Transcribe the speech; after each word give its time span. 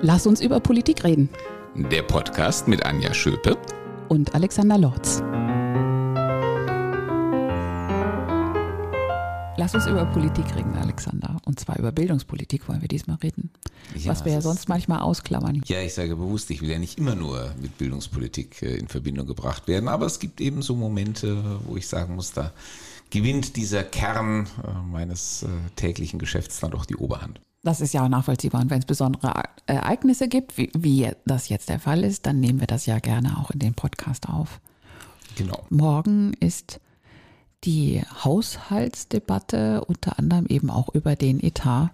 Lass 0.00 0.28
uns 0.28 0.40
über 0.40 0.60
Politik 0.60 1.02
reden. 1.02 1.28
Der 1.74 2.02
Podcast 2.02 2.68
mit 2.68 2.86
Anja 2.86 3.12
Schöpe 3.12 3.58
und 4.08 4.32
Alexander 4.32 4.78
Lorz. 4.78 5.20
Lass 9.56 9.74
uns 9.74 9.88
über 9.88 10.06
Politik 10.06 10.54
reden, 10.54 10.76
Alexander. 10.76 11.38
Und 11.46 11.58
zwar 11.58 11.80
über 11.80 11.90
Bildungspolitik 11.90 12.68
wollen 12.68 12.80
wir 12.80 12.86
diesmal 12.86 13.16
reden. 13.16 13.50
Ja, 13.96 14.12
was 14.12 14.24
wir 14.24 14.30
ja 14.30 14.40
sonst 14.40 14.68
manchmal 14.68 15.00
ausklammern. 15.00 15.62
Ja, 15.66 15.80
ich 15.80 15.94
sage 15.94 16.14
bewusst, 16.14 16.48
ich 16.52 16.62
will 16.62 16.70
ja 16.70 16.78
nicht 16.78 16.96
immer 16.96 17.16
nur 17.16 17.52
mit 17.60 17.76
Bildungspolitik 17.76 18.62
äh, 18.62 18.76
in 18.76 18.86
Verbindung 18.86 19.26
gebracht 19.26 19.66
werden, 19.66 19.88
aber 19.88 20.06
es 20.06 20.20
gibt 20.20 20.40
eben 20.40 20.62
so 20.62 20.76
Momente, 20.76 21.58
wo 21.66 21.76
ich 21.76 21.88
sagen 21.88 22.14
muss, 22.14 22.30
da 22.30 22.52
gewinnt 23.10 23.56
dieser 23.56 23.82
Kern 23.82 24.46
äh, 24.62 24.70
meines 24.92 25.42
äh, 25.42 25.48
täglichen 25.74 26.20
Geschäfts 26.20 26.60
dann 26.60 26.70
doch 26.70 26.86
die 26.86 26.96
Oberhand. 26.96 27.40
Das 27.62 27.80
ist 27.80 27.92
ja 27.92 28.04
auch 28.04 28.08
nachvollziehbar. 28.08 28.60
Und 28.60 28.70
wenn 28.70 28.78
es 28.78 28.86
besondere 28.86 29.42
Ereignisse 29.66 30.28
gibt, 30.28 30.56
wie, 30.56 30.70
wie 30.76 31.10
das 31.26 31.48
jetzt 31.48 31.68
der 31.68 31.80
Fall 31.80 32.04
ist, 32.04 32.26
dann 32.26 32.40
nehmen 32.40 32.60
wir 32.60 32.66
das 32.66 32.86
ja 32.86 32.98
gerne 32.98 33.38
auch 33.38 33.50
in 33.50 33.58
den 33.58 33.74
Podcast 33.74 34.28
auf. 34.28 34.60
Genau. 35.36 35.64
Morgen 35.68 36.34
ist 36.40 36.80
die 37.64 38.02
Haushaltsdebatte, 38.24 39.84
unter 39.84 40.18
anderem 40.18 40.46
eben 40.46 40.70
auch 40.70 40.94
über 40.94 41.16
den 41.16 41.42
Etat 41.42 41.90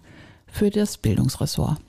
für 0.47 0.69
das 0.69 0.97
Bildungsressort. 0.97 1.79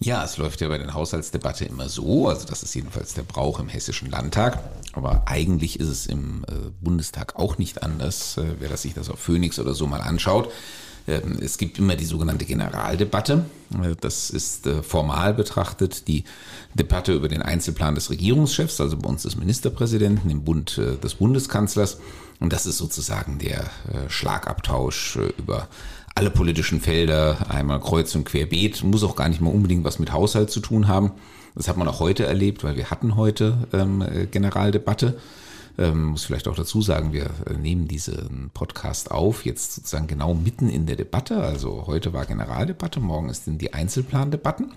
Ja, 0.00 0.24
es 0.24 0.36
läuft 0.36 0.60
ja 0.60 0.68
bei 0.68 0.76
der 0.76 0.92
Haushaltsdebatte 0.92 1.64
immer 1.64 1.88
so, 1.88 2.28
also 2.28 2.46
das 2.46 2.62
ist 2.62 2.74
jedenfalls 2.74 3.14
der 3.14 3.22
Brauch 3.22 3.60
im 3.60 3.68
Hessischen 3.68 4.10
Landtag, 4.10 4.58
aber 4.92 5.22
eigentlich 5.26 5.80
ist 5.80 5.88
es 5.88 6.06
im 6.06 6.44
äh, 6.48 6.70
Bundestag 6.80 7.36
auch 7.36 7.58
nicht 7.58 7.82
anders, 7.82 8.36
äh, 8.36 8.56
wer 8.58 8.68
das 8.68 8.82
sich 8.82 8.92
das 8.92 9.08
auf 9.08 9.20
Phoenix 9.20 9.58
oder 9.58 9.72
so 9.72 9.86
mal 9.86 10.00
anschaut. 10.00 10.50
Ähm, 11.06 11.38
es 11.40 11.58
gibt 11.58 11.78
immer 11.78 11.96
die 11.96 12.04
sogenannte 12.04 12.44
Generaldebatte. 12.44 13.44
Äh, 13.82 13.94
das 14.00 14.30
ist 14.30 14.66
äh, 14.66 14.82
formal 14.82 15.34
betrachtet 15.34 16.08
die 16.08 16.24
Debatte 16.74 17.12
über 17.12 17.28
den 17.28 17.42
Einzelplan 17.42 17.94
des 17.94 18.10
Regierungschefs, 18.10 18.80
also 18.80 18.96
bei 18.96 19.08
uns 19.08 19.22
des 19.22 19.36
Ministerpräsidenten, 19.36 20.30
im 20.30 20.44
Bund 20.44 20.78
äh, 20.78 20.96
des 20.96 21.14
Bundeskanzlers. 21.14 21.98
Und 22.40 22.52
das 22.52 22.66
ist 22.66 22.78
sozusagen 22.78 23.38
der 23.38 23.70
Schlagabtausch 24.08 25.18
über 25.38 25.68
alle 26.16 26.30
politischen 26.30 26.80
Felder, 26.80 27.48
einmal 27.48 27.80
kreuz 27.80 28.12
und 28.16 28.24
querbeet, 28.24 28.82
muss 28.82 29.04
auch 29.04 29.14
gar 29.14 29.28
nicht 29.28 29.40
mal 29.40 29.50
unbedingt 29.50 29.84
was 29.84 30.00
mit 30.00 30.12
Haushalt 30.12 30.50
zu 30.50 30.58
tun 30.58 30.88
haben. 30.88 31.12
Das 31.54 31.68
hat 31.68 31.76
man 31.76 31.86
auch 31.86 32.00
heute 32.00 32.26
erlebt, 32.26 32.64
weil 32.64 32.74
wir 32.74 32.90
hatten 32.90 33.14
heute 33.14 33.68
ähm, 33.72 34.04
Generaldebatte. 34.32 35.16
Ähm, 35.76 36.04
muss 36.04 36.24
vielleicht 36.24 36.46
auch 36.46 36.54
dazu 36.54 36.82
sagen, 36.82 37.12
wir 37.12 37.30
äh, 37.46 37.54
nehmen 37.54 37.88
diesen 37.88 38.50
Podcast 38.54 39.10
auf, 39.10 39.44
jetzt 39.44 39.74
sozusagen 39.74 40.06
genau 40.06 40.34
mitten 40.34 40.68
in 40.68 40.86
der 40.86 40.96
Debatte. 40.96 41.42
Also 41.42 41.84
heute 41.86 42.12
war 42.12 42.26
Generaldebatte, 42.26 43.00
morgen 43.00 43.28
ist 43.28 43.48
in 43.48 43.58
die 43.58 43.74
Einzelplandebatten. 43.74 44.72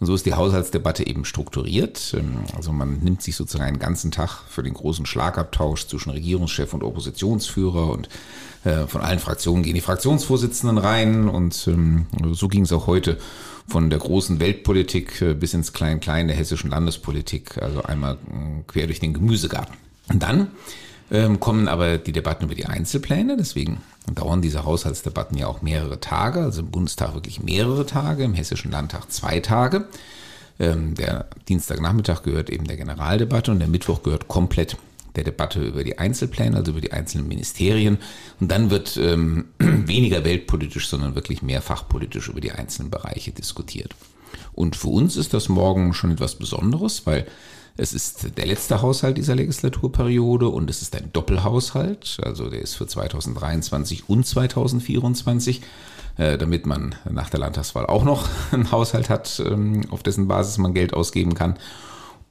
Und 0.00 0.08
so 0.08 0.14
ist 0.14 0.26
die 0.26 0.34
Haushaltsdebatte 0.34 1.06
eben 1.06 1.24
strukturiert. 1.24 2.14
Ähm, 2.18 2.38
also 2.56 2.72
man 2.72 2.98
nimmt 2.98 3.22
sich 3.22 3.36
sozusagen 3.36 3.68
einen 3.68 3.78
ganzen 3.78 4.10
Tag 4.10 4.42
für 4.48 4.64
den 4.64 4.74
großen 4.74 5.06
Schlagabtausch 5.06 5.86
zwischen 5.86 6.10
Regierungschef 6.10 6.74
und 6.74 6.82
Oppositionsführer 6.82 7.90
und 7.90 8.08
äh, 8.64 8.88
von 8.88 9.02
allen 9.02 9.20
Fraktionen 9.20 9.62
gehen 9.62 9.76
die 9.76 9.80
Fraktionsvorsitzenden 9.80 10.78
rein. 10.78 11.28
Und 11.28 11.68
ähm, 11.68 12.06
so 12.32 12.48
ging 12.48 12.62
es 12.62 12.72
auch 12.72 12.88
heute 12.88 13.18
von 13.68 13.88
der 13.88 14.00
großen 14.00 14.40
Weltpolitik 14.40 15.22
äh, 15.22 15.34
bis 15.34 15.54
ins 15.54 15.72
Klein-Klein 15.72 16.26
der 16.26 16.36
hessischen 16.36 16.70
Landespolitik, 16.70 17.62
also 17.62 17.82
einmal 17.82 18.18
quer 18.66 18.86
durch 18.86 18.98
den 18.98 19.14
Gemüsegarten. 19.14 19.76
Und 20.08 20.22
dann 20.22 20.48
ähm, 21.10 21.40
kommen 21.40 21.68
aber 21.68 21.98
die 21.98 22.12
Debatten 22.12 22.44
über 22.44 22.54
die 22.54 22.66
Einzelpläne, 22.66 23.36
deswegen 23.36 23.82
dauern 24.12 24.42
diese 24.42 24.64
Haushaltsdebatten 24.64 25.38
ja 25.38 25.46
auch 25.46 25.62
mehrere 25.62 26.00
Tage, 26.00 26.40
also 26.40 26.60
im 26.60 26.70
Bundestag 26.70 27.14
wirklich 27.14 27.42
mehrere 27.42 27.86
Tage, 27.86 28.24
im 28.24 28.34
Hessischen 28.34 28.70
Landtag 28.70 29.10
zwei 29.10 29.40
Tage. 29.40 29.88
Ähm, 30.58 30.94
der 30.94 31.26
Dienstagnachmittag 31.48 32.22
gehört 32.22 32.50
eben 32.50 32.66
der 32.66 32.76
Generaldebatte 32.76 33.50
und 33.50 33.58
der 33.58 33.68
Mittwoch 33.68 34.02
gehört 34.02 34.28
komplett 34.28 34.76
der 35.16 35.24
Debatte 35.24 35.60
über 35.60 35.84
die 35.84 35.98
Einzelpläne, 35.98 36.56
also 36.56 36.72
über 36.72 36.80
die 36.80 36.92
einzelnen 36.92 37.28
Ministerien. 37.28 37.98
Und 38.40 38.50
dann 38.50 38.70
wird 38.70 38.96
ähm, 38.96 39.46
weniger 39.58 40.24
weltpolitisch, 40.24 40.88
sondern 40.88 41.14
wirklich 41.14 41.42
mehr 41.42 41.62
fachpolitisch 41.62 42.28
über 42.28 42.40
die 42.40 42.52
einzelnen 42.52 42.90
Bereiche 42.90 43.32
diskutiert. 43.32 43.94
Und 44.52 44.76
für 44.76 44.88
uns 44.88 45.16
ist 45.16 45.34
das 45.34 45.48
morgen 45.48 45.94
schon 45.94 46.12
etwas 46.12 46.36
Besonderes, 46.36 47.06
weil 47.06 47.26
es 47.76 47.92
ist 47.92 48.36
der 48.36 48.46
letzte 48.46 48.82
Haushalt 48.82 49.16
dieser 49.16 49.34
Legislaturperiode 49.34 50.48
und 50.48 50.70
es 50.70 50.82
ist 50.82 50.94
ein 50.94 51.10
Doppelhaushalt, 51.12 52.18
also 52.22 52.48
der 52.48 52.60
ist 52.60 52.74
für 52.74 52.86
2023 52.86 54.08
und 54.08 54.24
2024, 54.24 55.60
äh, 56.16 56.38
damit 56.38 56.66
man 56.66 56.94
nach 57.10 57.30
der 57.30 57.40
Landtagswahl 57.40 57.86
auch 57.86 58.04
noch 58.04 58.28
einen 58.52 58.70
Haushalt 58.70 59.10
hat, 59.10 59.42
ähm, 59.44 59.82
auf 59.90 60.02
dessen 60.02 60.28
Basis 60.28 60.58
man 60.58 60.74
Geld 60.74 60.94
ausgeben 60.94 61.34
kann. 61.34 61.58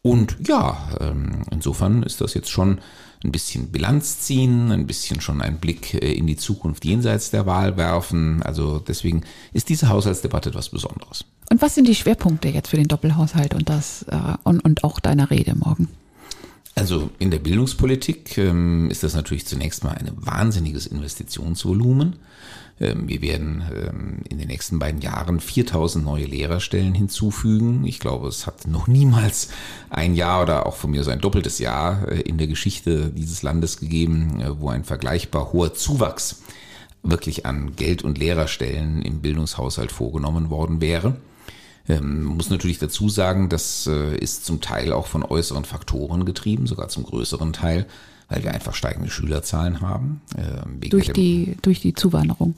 Und 0.01 0.37
ja, 0.47 0.77
ähm, 0.99 1.43
insofern 1.51 2.03
ist 2.03 2.21
das 2.21 2.33
jetzt 2.33 2.49
schon 2.49 2.79
ein 3.23 3.31
bisschen 3.31 3.71
Bilanz 3.71 4.19
ziehen, 4.19 4.71
ein 4.71 4.85
bisschen 4.85 5.21
schon 5.21 5.41
einen 5.41 5.57
Blick 5.57 5.93
äh, 5.93 6.11
in 6.11 6.27
die 6.27 6.35
Zukunft 6.35 6.85
jenseits 6.85 7.31
der 7.31 7.45
Wahl 7.45 7.77
werfen. 7.77 8.43
Also 8.43 8.79
deswegen 8.79 9.23
ist 9.53 9.69
diese 9.69 9.89
Haushaltsdebatte 9.89 10.49
etwas 10.49 10.69
Besonderes. 10.69 11.25
Und 11.49 11.61
was 11.61 11.75
sind 11.75 11.87
die 11.87 11.95
Schwerpunkte 11.95 12.49
jetzt 12.49 12.69
für 12.69 12.77
den 12.77 12.87
Doppelhaushalt 12.87 13.53
und 13.53 13.69
das 13.69 14.03
äh, 14.09 14.17
und, 14.43 14.63
und 14.63 14.83
auch 14.83 14.99
deiner 14.99 15.29
Rede 15.29 15.55
morgen? 15.55 15.87
Also 16.75 17.11
in 17.19 17.29
der 17.29 17.39
Bildungspolitik 17.39 18.37
ähm, 18.37 18.89
ist 18.89 19.03
das 19.03 19.13
natürlich 19.13 19.45
zunächst 19.45 19.83
mal 19.83 19.91
ein 19.91 20.09
wahnsinniges 20.15 20.87
Investitionsvolumen. 20.87 22.15
Ähm, 22.79 23.07
wir 23.07 23.21
werden 23.21 23.63
ähm, 23.75 24.21
in 24.27 24.39
den 24.39 24.47
nächsten 24.47 24.79
beiden 24.79 25.01
Jahren 25.01 25.39
4000 25.39 26.03
neue 26.03 26.25
Lehrerstellen 26.25 26.95
hinzufügen. 26.95 27.85
Ich 27.85 27.99
glaube, 27.99 28.27
es 28.27 28.47
hat 28.47 28.65
noch 28.67 28.87
niemals 28.87 29.49
ein 29.91 30.15
Jahr 30.15 30.41
oder 30.41 30.65
auch 30.65 30.75
von 30.75 30.91
mir 30.91 31.03
so 31.03 31.11
ein 31.11 31.21
doppeltes 31.21 31.59
Jahr 31.59 32.07
äh, 32.09 32.21
in 32.21 32.39
der 32.39 32.47
Geschichte 32.47 33.11
dieses 33.11 33.43
Landes 33.43 33.79
gegeben, 33.79 34.41
äh, 34.41 34.59
wo 34.59 34.69
ein 34.69 34.83
vergleichbar 34.83 35.53
hoher 35.53 35.75
Zuwachs 35.75 36.41
wirklich 37.03 37.45
an 37.45 37.75
Geld- 37.75 38.03
und 38.03 38.17
Lehrerstellen 38.17 39.01
im 39.01 39.19
Bildungshaushalt 39.21 39.91
vorgenommen 39.91 40.49
worden 40.49 40.81
wäre. 40.81 41.17
Ähm, 41.89 42.23
muss 42.23 42.49
natürlich 42.49 42.79
dazu 42.79 43.09
sagen, 43.09 43.49
das 43.49 43.87
äh, 43.87 44.15
ist 44.17 44.45
zum 44.45 44.61
Teil 44.61 44.93
auch 44.93 45.07
von 45.07 45.23
äußeren 45.23 45.65
Faktoren 45.65 46.25
getrieben, 46.25 46.65
sogar 46.65 46.87
zum 46.87 47.03
größeren 47.03 47.51
Teil, 47.51 47.87
weil 48.29 48.43
wir 48.43 48.53
einfach 48.53 48.73
steigende 48.73 49.09
Schülerzahlen 49.09 49.81
haben. 49.81 50.21
Äh, 50.37 50.89
durch, 50.89 51.11
die, 51.11 51.57
durch 51.61 51.81
die 51.81 51.93
Zuwanderung. 51.93 52.55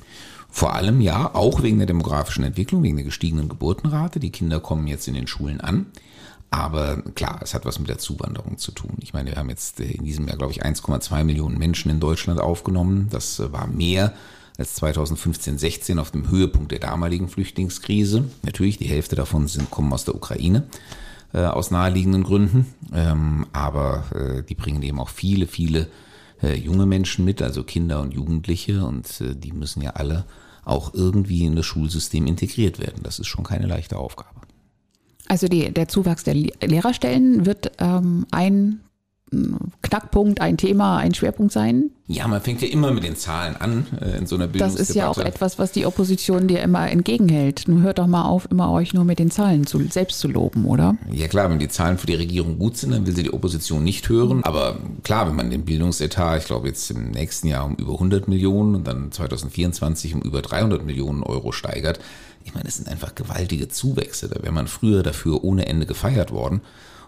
Vor 0.49 0.73
allem 0.73 1.01
ja, 1.01 1.33
auch 1.33 1.63
wegen 1.63 1.79
der 1.79 1.87
demografischen 1.87 2.43
Entwicklung, 2.43 2.83
wegen 2.83 2.95
der 2.95 3.05
gestiegenen 3.05 3.49
Geburtenrate. 3.49 4.19
Die 4.19 4.31
Kinder 4.31 4.59
kommen 4.59 4.87
jetzt 4.87 5.07
in 5.07 5.15
den 5.15 5.27
Schulen 5.27 5.59
an. 5.59 5.87
Aber 6.51 7.01
klar, 7.15 7.39
es 7.41 7.53
hat 7.53 7.65
was 7.65 7.79
mit 7.79 7.89
der 7.89 7.97
Zuwanderung 7.97 8.57
zu 8.57 8.71
tun. 8.71 8.93
Ich 9.01 9.13
meine, 9.13 9.31
wir 9.31 9.37
haben 9.37 9.49
jetzt 9.49 9.79
äh, 9.79 9.91
in 9.91 10.05
diesem 10.05 10.27
Jahr, 10.27 10.37
glaube 10.37 10.53
ich, 10.53 10.63
1,2 10.63 11.23
Millionen 11.23 11.57
Menschen 11.57 11.91
in 11.91 11.99
Deutschland 11.99 12.39
aufgenommen. 12.39 13.07
Das 13.09 13.39
äh, 13.39 13.51
war 13.51 13.67
mehr 13.67 14.13
als 14.57 14.75
2015, 14.75 15.57
16 15.57 15.99
auf 15.99 16.11
dem 16.11 16.29
Höhepunkt 16.29 16.71
der 16.71 16.79
damaligen 16.79 17.27
Flüchtlingskrise. 17.27 18.25
Natürlich, 18.43 18.77
die 18.77 18.87
Hälfte 18.87 19.15
davon 19.15 19.47
sind, 19.47 19.69
kommen 19.71 19.91
aus 19.91 20.05
der 20.05 20.15
Ukraine, 20.15 20.63
äh, 21.33 21.39
aus 21.39 21.71
naheliegenden 21.71 22.23
Gründen. 22.23 22.73
Ähm, 22.93 23.47
aber 23.51 24.05
äh, 24.13 24.43
die 24.43 24.55
bringen 24.55 24.81
eben 24.83 24.99
auch 24.99 25.09
viele, 25.09 25.47
viele 25.47 25.87
äh, 26.41 26.55
junge 26.55 26.85
Menschen 26.85 27.25
mit, 27.25 27.41
also 27.41 27.63
Kinder 27.63 28.01
und 28.01 28.13
Jugendliche. 28.13 28.85
Und 28.85 29.21
äh, 29.21 29.35
die 29.35 29.51
müssen 29.51 29.81
ja 29.81 29.91
alle 29.91 30.25
auch 30.63 30.93
irgendwie 30.93 31.45
in 31.45 31.55
das 31.55 31.65
Schulsystem 31.65 32.25
integriert 32.25 32.79
werden. 32.79 33.03
Das 33.03 33.19
ist 33.19 33.27
schon 33.27 33.43
keine 33.43 33.67
leichte 33.67 33.97
Aufgabe. 33.97 34.41
Also 35.27 35.47
die, 35.47 35.71
der 35.71 35.87
Zuwachs 35.87 36.23
der 36.23 36.35
Lehrerstellen 36.35 37.45
wird 37.45 37.71
ähm, 37.79 38.25
ein 38.31 38.81
Knackpunkt, 39.81 40.39
ein 40.39 40.57
Thema, 40.57 40.97
ein 40.97 41.13
Schwerpunkt 41.13 41.51
sein? 41.51 41.89
Ja, 42.07 42.27
man 42.27 42.41
fängt 42.41 42.61
ja 42.61 42.67
immer 42.67 42.91
mit 42.91 43.03
den 43.03 43.15
Zahlen 43.15 43.55
an 43.55 43.87
äh, 43.99 44.17
in 44.17 44.27
so 44.27 44.35
einer 44.35 44.45
Bildungsdebatte. 44.45 44.77
Das 44.77 44.89
ist 44.89 44.95
ja 44.95 45.09
auch 45.09 45.17
etwas, 45.17 45.57
was 45.57 45.71
die 45.71 45.87
Opposition 45.87 46.47
dir 46.47 46.61
immer 46.61 46.89
entgegenhält. 46.89 47.63
Nun 47.67 47.81
hört 47.81 47.97
doch 47.97 48.05
mal 48.05 48.25
auf, 48.25 48.47
immer 48.51 48.71
euch 48.71 48.93
nur 48.93 49.03
mit 49.03 49.17
den 49.17 49.31
Zahlen 49.31 49.65
zu, 49.65 49.81
selbst 49.89 50.19
zu 50.19 50.27
loben, 50.27 50.65
oder? 50.65 50.95
Ja 51.11 51.27
klar, 51.27 51.49
wenn 51.49 51.57
die 51.57 51.67
Zahlen 51.67 51.97
für 51.97 52.05
die 52.05 52.15
Regierung 52.15 52.59
gut 52.59 52.77
sind, 52.77 52.91
dann 52.91 53.07
will 53.07 53.15
sie 53.15 53.23
die 53.23 53.33
Opposition 53.33 53.83
nicht 53.83 54.07
hören. 54.09 54.43
Aber 54.43 54.77
klar, 55.03 55.27
wenn 55.27 55.35
man 55.35 55.49
den 55.49 55.65
Bildungsetat, 55.65 56.41
ich 56.41 56.45
glaube 56.45 56.67
jetzt 56.67 56.91
im 56.91 57.09
nächsten 57.09 57.47
Jahr 57.47 57.65
um 57.65 57.75
über 57.75 57.93
100 57.93 58.27
Millionen 58.27 58.75
und 58.75 58.87
dann 58.87 59.11
2024 59.11 60.13
um 60.13 60.21
über 60.21 60.43
300 60.43 60.85
Millionen 60.85 61.23
Euro 61.23 61.51
steigert, 61.51 61.99
ich 62.43 62.53
meine, 62.53 62.65
das 62.65 62.75
sind 62.75 62.87
einfach 62.87 63.15
gewaltige 63.15 63.69
Zuwächse. 63.69 64.29
Da 64.29 64.41
wäre 64.43 64.53
man 64.53 64.67
früher 64.67 65.01
dafür 65.01 65.43
ohne 65.43 65.65
Ende 65.65 65.87
gefeiert 65.87 66.31
worden. 66.31 66.61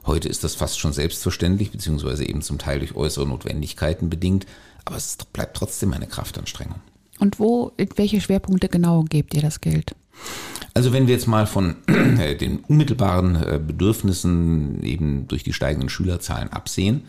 Heute 0.08 0.30
ist 0.30 0.46
das 0.46 0.56
fast 0.56 0.80
schon 0.80 0.94
selbstverständlich, 0.94 1.70
beziehungsweise 1.70 2.26
eben 2.26 2.42
zum 2.42 2.58
Teil 2.58 2.80
durch 2.80 2.96
äußere 2.96 3.28
Notwendigkeiten 3.28 4.10
bedingt, 4.10 4.46
aber 4.86 4.96
es 4.96 5.18
bleibt 5.34 5.58
trotzdem 5.58 5.92
eine 5.92 6.08
Kraftanstrengung. 6.08 6.80
Und 7.20 7.40
wo, 7.40 7.74
in 7.76 7.90
welche 7.98 8.22
Schwerpunkte 8.22 8.70
genau 8.70 9.04
gebt 9.04 9.34
ihr 9.34 9.42
das 9.42 9.60
Geld? 9.60 9.96
Also 10.74 10.94
wenn 10.94 11.08
wir 11.08 11.14
jetzt 11.14 11.28
mal 11.28 11.46
von 11.46 11.76
äh, 11.88 12.36
den 12.38 12.60
unmittelbaren 12.60 13.36
äh, 13.36 13.60
Bedürfnissen 13.60 14.82
eben 14.82 15.28
durch 15.28 15.44
die 15.44 15.54
steigenden 15.54 15.90
Schülerzahlen 15.90 16.54
absehen, 16.54 17.04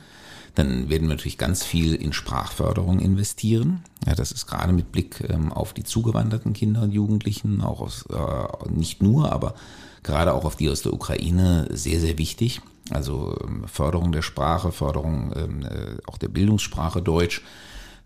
Dann 0.56 0.88
werden 0.88 1.08
wir 1.08 1.14
natürlich 1.14 1.38
ganz 1.38 1.64
viel 1.64 1.94
in 1.94 2.12
Sprachförderung 2.12 2.98
investieren. 2.98 3.84
Ja, 4.06 4.16
das 4.16 4.32
ist 4.32 4.46
gerade 4.46 4.72
mit 4.72 4.90
Blick 4.90 5.22
ähm, 5.28 5.52
auf 5.52 5.72
die 5.72 5.84
zugewanderten 5.84 6.52
Kinder 6.52 6.82
und 6.82 6.90
Jugendlichen, 6.90 7.60
auch 7.60 7.80
aus, 7.80 8.06
äh, 8.10 8.68
nicht 8.70 9.00
nur, 9.00 9.30
aber 9.30 9.54
gerade 10.02 10.34
auch 10.34 10.44
auf 10.44 10.56
die 10.56 10.68
aus 10.68 10.82
der 10.82 10.94
Ukraine 10.94 11.68
sehr, 11.70 12.00
sehr 12.00 12.18
wichtig. 12.18 12.60
Also 12.90 13.36
ähm, 13.44 13.64
Förderung 13.66 14.12
der 14.12 14.22
Sprache, 14.22 14.72
Förderung 14.72 15.32
ähm, 15.36 15.62
äh, 15.62 15.96
auch 16.06 16.18
der 16.18 16.28
Bildungssprache 16.28 17.02
Deutsch. 17.02 17.42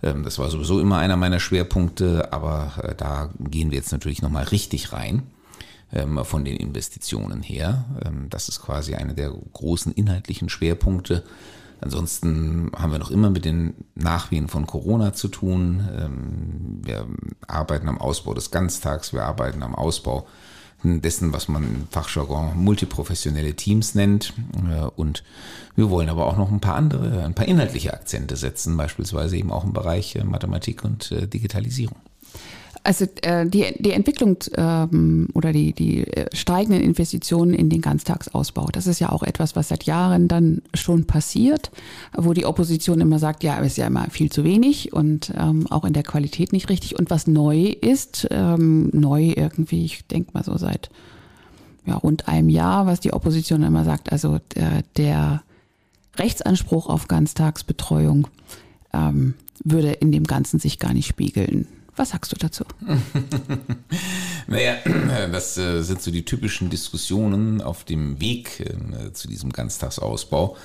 Ähm, 0.03 0.25
das 0.25 0.39
war 0.39 0.51
sowieso 0.51 0.81
immer 0.81 0.99
einer 0.99 1.17
meiner 1.17 1.41
Schwerpunkte, 1.41 2.33
aber 2.33 2.73
äh, 2.83 2.95
da 2.95 3.31
gehen 3.39 3.71
wir 3.71 3.79
jetzt 3.79 3.93
natürlich 3.93 4.23
nochmal 4.23 4.45
richtig 4.45 4.93
rein 4.93 5.23
von 6.23 6.43
den 6.47 6.57
Investitionen 6.57 7.43
her. 7.43 7.85
Das 8.31 8.49
ist 8.49 8.63
quasi 8.63 8.95
einer 8.95 9.13
der 9.13 9.31
großen 9.53 9.93
inhaltlichen 9.93 10.49
Schwerpunkte. 10.49 11.23
Ansonsten 11.83 12.73
haben 12.75 12.93
wir 12.93 12.99
noch 12.99 13.11
immer 13.11 13.29
mit 13.29 13.45
den 13.45 13.75
Nachwehen 13.95 14.49
von 14.49 14.67
Corona 14.67 15.13
zu 15.13 15.29
tun. 15.29 16.81
Wir 16.83 17.07
arbeiten 17.47 17.91
am 17.91 17.99
Ausbau 18.01 18.33
des 18.33 18.51
Ganztags, 18.51 19.13
wir 19.13 19.25
arbeiten 19.25 19.63
am 19.63 19.75
Ausbau 19.75 20.27
dessen, 20.85 21.33
was 21.33 21.49
man 21.49 21.63
im 21.63 21.87
Fachjargon 21.91 22.57
multiprofessionelle 22.57 23.55
Teams 23.55 23.95
nennt. 23.95 24.33
Äh, 24.69 24.85
und 24.97 25.23
wir 25.77 25.91
wollen 25.91 26.09
aber 26.09 26.27
auch 26.27 26.37
noch 26.37 26.51
ein 26.51 26.61
paar 26.61 26.77
andere, 26.77 27.25
ein 27.25 27.35
paar 27.35 27.47
inhaltliche 27.47 27.95
Akzente 27.95 28.37
setzen, 28.37 28.77
beispielsweise 28.77 29.37
eben 29.37 29.53
auch 29.53 29.65
im 29.65 29.73
Bereich 29.73 30.17
äh, 30.17 30.25
Mathematik 30.25 30.85
und 30.85 31.13
äh, 31.13 31.27
Digitalisierung. 31.27 31.97
Also 32.85 33.07
äh, 33.23 33.47
die, 33.47 33.75
die 33.79 33.93
Entwicklung 33.93 34.39
ähm, 34.57 35.29
oder 35.35 35.53
die, 35.53 35.73
die 35.73 36.05
äh, 36.05 36.35
steigenden 36.35 36.83
Investitionen 36.83 37.55
in 37.55 37.71
den 37.71 37.81
Ganztagsausbau, 37.81 38.69
das 38.73 38.89
ist 38.89 38.99
ja 38.99 39.11
auch 39.11 39.23
etwas, 39.23 39.55
was 39.55 39.69
seit 39.69 39.85
Jahren 39.85 40.27
dann 40.27 40.63
schon 40.75 41.05
passiert, 41.07 41.71
wo 42.17 42.33
die 42.33 42.45
Opposition 42.45 43.01
immer 43.01 43.21
sagt, 43.21 43.45
ja, 43.45 43.59
ist 43.59 43.77
ja 43.77 43.87
immer 43.87 44.11
viel 44.11 44.33
zu 44.33 44.43
wenig 44.43 44.93
und 44.93 45.33
ähm, 45.39 45.69
auch 45.71 45.85
in 45.85 45.93
der 45.93 46.03
Qualität 46.03 46.53
nicht 46.53 46.71
richtig. 46.71 46.99
Und 46.99 47.09
was 47.09 47.29
neu 47.29 47.67
ist, 47.67 48.27
ähm, 48.33 48.91
neu 48.93 49.33
irgendwie, 49.37 49.85
ich 49.85 50.05
denke 50.09 50.31
mal 50.35 50.43
so 50.43 50.57
seit 50.57 50.91
ja, 51.87 51.95
rund 51.95 52.27
einem 52.27 52.49
Jahr, 52.49 52.87
was 52.87 52.99
die 52.99 53.13
Opposition 53.13 53.63
immer 53.63 53.85
sagt, 53.85 54.11
also 54.11 54.41
der, 54.57 54.83
der 54.97 55.43
Rechtsanspruch 56.17 56.89
auf 56.89 57.07
Ganztagsbetreuung 57.07 58.27
ähm, 58.93 59.35
würde 59.65 59.93
in 59.93 60.11
dem 60.11 60.25
Ganzen 60.25 60.59
sich 60.59 60.81
gar 60.81 60.93
nicht 60.93 61.07
spiegeln. 61.07 61.69
Was 61.95 62.11
sagst 62.11 62.33
du 62.33 62.37
dazu? 62.37 62.65
naja, 64.47 64.77
das 65.33 65.59
äh, 65.59 65.83
sind 65.83 66.01
so 66.01 66.11
die 66.11 66.25
typischen 66.25 66.71
Diskussionen 66.71 67.61
auf 67.61 67.85
dem 67.85 68.19
Weg 68.21 68.61
äh, 68.61 69.13
zu 69.13 69.29
diesem 69.29 69.53
Ganztagsausbau, 69.53 70.57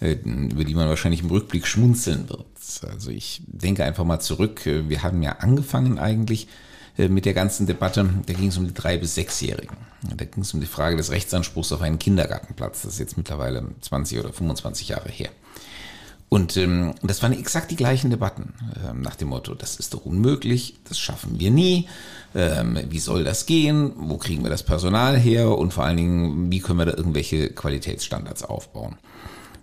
äh, 0.00 0.12
über 0.14 0.64
die 0.64 0.74
man 0.74 0.88
wahrscheinlich 0.88 1.22
im 1.22 1.30
Rückblick 1.30 1.66
schmunzeln 1.66 2.28
wird. 2.28 2.46
Also 2.90 3.10
ich 3.10 3.42
denke 3.46 3.84
einfach 3.84 4.04
mal 4.04 4.20
zurück. 4.20 4.62
Wir 4.64 5.02
haben 5.02 5.22
ja 5.22 5.36
angefangen 5.38 5.98
eigentlich 5.98 6.48
mit 6.96 7.24
der 7.24 7.32
ganzen 7.32 7.66
Debatte, 7.66 8.08
da 8.26 8.32
ging 8.34 8.48
es 8.48 8.58
um 8.58 8.66
die 8.66 8.74
drei- 8.74 8.98
bis 8.98 9.14
sechsjährigen. 9.14 9.76
Da 10.16 10.24
ging 10.24 10.42
es 10.42 10.52
um 10.52 10.60
die 10.60 10.66
Frage 10.66 10.96
des 10.96 11.10
Rechtsanspruchs 11.10 11.72
auf 11.72 11.80
einen 11.80 11.98
Kindergartenplatz. 11.98 12.82
Das 12.82 12.94
ist 12.94 12.98
jetzt 12.98 13.16
mittlerweile 13.16 13.64
20 13.80 14.18
oder 14.18 14.32
25 14.32 14.88
Jahre 14.88 15.08
her. 15.08 15.30
Und 16.32 16.56
ähm, 16.56 16.94
das 17.02 17.22
waren 17.22 17.34
exakt 17.34 17.70
die 17.70 17.76
gleichen 17.76 18.08
Debatten 18.08 18.54
ähm, 18.88 19.02
nach 19.02 19.16
dem 19.16 19.28
Motto, 19.28 19.54
das 19.54 19.76
ist 19.76 19.92
doch 19.92 20.06
unmöglich, 20.06 20.78
das 20.88 20.98
schaffen 20.98 21.38
wir 21.38 21.50
nie, 21.50 21.88
ähm, 22.34 22.78
wie 22.88 23.00
soll 23.00 23.22
das 23.22 23.44
gehen, 23.44 23.92
wo 23.98 24.16
kriegen 24.16 24.42
wir 24.42 24.48
das 24.48 24.62
Personal 24.62 25.18
her? 25.18 25.50
Und 25.58 25.74
vor 25.74 25.84
allen 25.84 25.98
Dingen, 25.98 26.50
wie 26.50 26.60
können 26.60 26.78
wir 26.78 26.86
da 26.86 26.96
irgendwelche 26.96 27.50
Qualitätsstandards 27.50 28.44
aufbauen. 28.44 28.96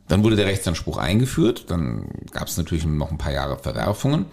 Dann 0.09 0.23
wurde 0.23 0.35
der 0.35 0.45
Rechtsanspruch 0.45 0.97
eingeführt, 0.97 1.71
dann 1.71 2.05
gab 2.33 2.49
es 2.49 2.57
natürlich 2.57 2.85
noch 2.85 3.09
ein 3.09 3.17
paar 3.17 3.33
Jahre 3.33 3.57
Verwerfungen. 3.57 4.27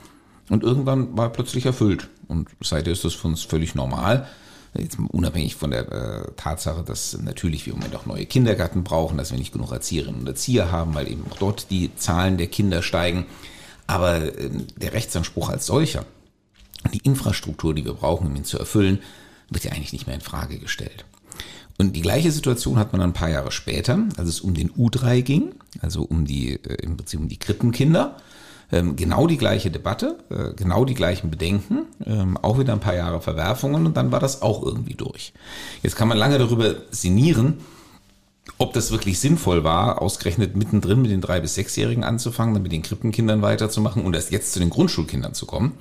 Und 0.51 0.63
irgendwann 0.63 1.17
war 1.17 1.29
er 1.29 1.31
plötzlich 1.31 1.65
erfüllt. 1.65 2.11
Und 2.29 2.51
seitdem 2.63 2.93
ist 2.93 3.07
das 3.07 3.15
für 3.15 3.29
uns 3.29 3.45
völlig 3.45 3.75
normal 3.75 4.29
jetzt 4.79 4.99
unabhängig 4.99 5.57
von 5.57 5.71
der 5.71 5.93
äh, 5.93 6.33
Tatsache, 6.37 6.83
dass 6.83 7.19
natürlich 7.21 7.67
wir 7.67 7.73
im 7.73 7.81
Moment 7.81 7.97
auch 7.97 8.07
neue 8.07 8.27
Kindergärten 8.27 8.85
brauchen, 8.85 9.19
dass 9.19 9.31
wir 9.31 9.39
nicht 9.39 9.53
genug 9.53 9.73
Erzieherinnen 9.73 10.21
und 10.21 10.27
Erzieher 10.27 10.71
haben, 10.71 10.95
weil 10.95 11.11
eben 11.11 11.25
auch 11.31 11.39
dort 11.39 11.71
die 11.71 11.95
Zahlen 11.97 12.37
der 12.37 12.49
Kinder 12.49 12.83
steigen. 12.83 13.27
Aber 13.87 14.17
äh, 14.17 14.51
der 14.77 14.93
Rechtsanspruch 14.93 15.49
als 15.49 15.67
solcher, 15.67 16.05
die 16.93 16.99
Infrastruktur, 16.99 17.75
die 17.75 17.85
wir 17.85 17.95
brauchen, 17.95 18.27
um 18.27 18.37
ihn 18.37 18.45
zu 18.45 18.59
erfüllen, 18.59 19.01
wird 19.51 19.65
ja 19.65 19.73
eigentlich 19.73 19.93
nicht 19.93 20.07
mehr 20.07 20.17
in 20.17 20.23
Frage 20.23 20.59
gestellt. 20.59 21.05
Und 21.79 21.95
die 21.95 22.03
gleiche 22.03 22.33
Situation 22.33 22.79
hat 22.79 22.93
man 22.93 23.03
ein 23.03 23.13
paar 23.13 23.29
Jahre 23.29 23.53
später, 23.53 23.99
als 24.17 24.29
es 24.29 24.41
um 24.41 24.55
den 24.55 24.71
U3 24.73 25.23
ging, 25.23 25.55
also 25.81 26.03
um 26.03 26.25
die, 26.25 26.53
äh, 26.53 26.75
im 26.83 26.97
Prinzip 26.97 27.21
um 27.21 27.29
die 27.29 27.39
Krippenkinder. 27.39 28.17
Ähm, 28.73 28.97
genau 28.97 29.27
die 29.29 29.37
gleiche 29.37 29.71
Debatte, 29.71 30.19
äh, 30.29 30.53
genau 30.57 30.85
die 30.85 30.95
gleichen 30.95 31.31
Bedenken, 31.31 31.87
ähm, 32.05 32.37
auch 32.37 32.59
wieder 32.59 32.73
ein 32.73 32.81
paar 32.81 32.97
Jahre 32.97 33.21
Verwerfungen 33.21 33.87
und 33.87 33.97
dann 33.97 34.11
war 34.11 34.19
das 34.19 34.43
auch 34.43 34.63
irgendwie 34.65 34.95
durch. 34.95 35.33
Jetzt 35.83 35.95
kann 35.95 36.09
man 36.09 36.19
lange 36.19 36.39
darüber 36.39 36.75
sinnieren, 36.91 37.59
ob 38.59 38.73
das 38.73 38.91
wirklich 38.91 39.21
sinnvoll 39.21 39.63
war, 39.65 40.03
ausgerechnet 40.03 40.57
mittendrin 40.57 41.03
mit 41.03 41.11
den 41.11 41.21
drei- 41.21 41.41
bis 41.41 41.55
sechsjährigen 41.55 42.03
anzufangen, 42.05 42.55
dann 42.55 42.63
mit 42.63 42.73
den 42.73 42.83
Krippenkindern 42.83 43.43
weiterzumachen 43.43 44.05
und 44.05 44.15
erst 44.15 44.33
jetzt 44.33 44.53
zu 44.53 44.59
den 44.59 44.71
Grundschulkindern 44.71 45.35
zu 45.35 45.47
kommen. 45.47 45.73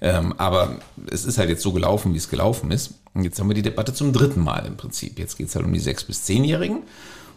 Ähm, 0.00 0.34
aber 0.36 0.76
es 1.10 1.24
ist 1.24 1.38
halt 1.38 1.48
jetzt 1.48 1.62
so 1.62 1.72
gelaufen, 1.72 2.12
wie 2.12 2.18
es 2.18 2.28
gelaufen 2.28 2.70
ist. 2.70 2.94
Und 3.14 3.24
jetzt 3.24 3.38
haben 3.38 3.48
wir 3.48 3.54
die 3.54 3.62
Debatte 3.62 3.94
zum 3.94 4.12
dritten 4.12 4.42
Mal 4.42 4.66
im 4.66 4.76
Prinzip. 4.76 5.18
Jetzt 5.18 5.36
geht 5.36 5.48
es 5.48 5.54
halt 5.54 5.64
um 5.64 5.72
die 5.72 5.78
sechs- 5.80 6.04
bis 6.04 6.24
zehnjährigen. 6.24 6.78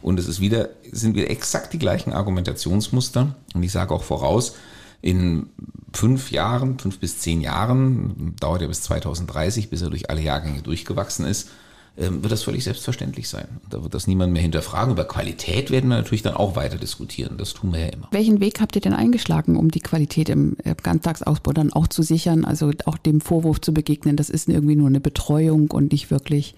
Und 0.01 0.19
es 0.19 0.27
ist 0.27 0.39
wieder, 0.39 0.69
sind 0.91 1.15
wieder 1.15 1.30
exakt 1.30 1.74
die 1.74 1.80
gleichen 1.80 2.12
Argumentationsmuster. 2.13 3.36
Und 3.53 3.63
ich 3.63 3.71
sage 3.71 3.94
auch 3.94 4.03
voraus, 4.03 4.56
in 5.05 5.49
fünf 5.93 6.31
Jahren, 6.31 6.79
fünf 6.79 6.97
bis 6.97 7.19
zehn 7.19 7.39
Jahren, 7.39 8.33
dauert 8.39 8.63
ja 8.63 8.67
bis 8.67 8.81
2030, 8.81 9.69
bis 9.69 9.83
er 9.83 9.91
durch 9.91 10.09
alle 10.09 10.21
Jahrgänge 10.21 10.63
durchgewachsen 10.63 11.27
ist, 11.27 11.51
ähm, 11.95 12.23
wird 12.23 12.31
das 12.31 12.41
völlig 12.41 12.63
selbstverständlich 12.63 13.29
sein. 13.29 13.47
Da 13.69 13.83
wird 13.83 13.93
das 13.93 14.07
niemand 14.07 14.33
mehr 14.33 14.41
hinterfragen. 14.41 14.93
Über 14.93 15.05
Qualität 15.05 15.69
werden 15.69 15.91
wir 15.91 15.97
natürlich 15.97 16.23
dann 16.23 16.33
auch 16.33 16.55
weiter 16.55 16.77
diskutieren. 16.77 17.37
Das 17.37 17.53
tun 17.53 17.71
wir 17.71 17.81
ja 17.81 17.87
immer. 17.89 18.07
Welchen 18.09 18.39
Weg 18.39 18.59
habt 18.59 18.75
ihr 18.75 18.81
denn 18.81 18.93
eingeschlagen, 18.93 19.57
um 19.57 19.69
die 19.69 19.79
Qualität 19.79 20.27
im 20.27 20.57
Ganztagsausbau 20.81 21.53
dann 21.53 21.71
auch 21.71 21.87
zu 21.87 22.01
sichern? 22.01 22.43
Also 22.43 22.71
auch 22.85 22.97
dem 22.97 23.21
Vorwurf 23.21 23.61
zu 23.61 23.75
begegnen, 23.75 24.17
das 24.17 24.31
ist 24.31 24.49
irgendwie 24.49 24.75
nur 24.75 24.87
eine 24.87 24.99
Betreuung 24.99 25.69
und 25.69 25.91
nicht 25.91 26.09
wirklich 26.09 26.55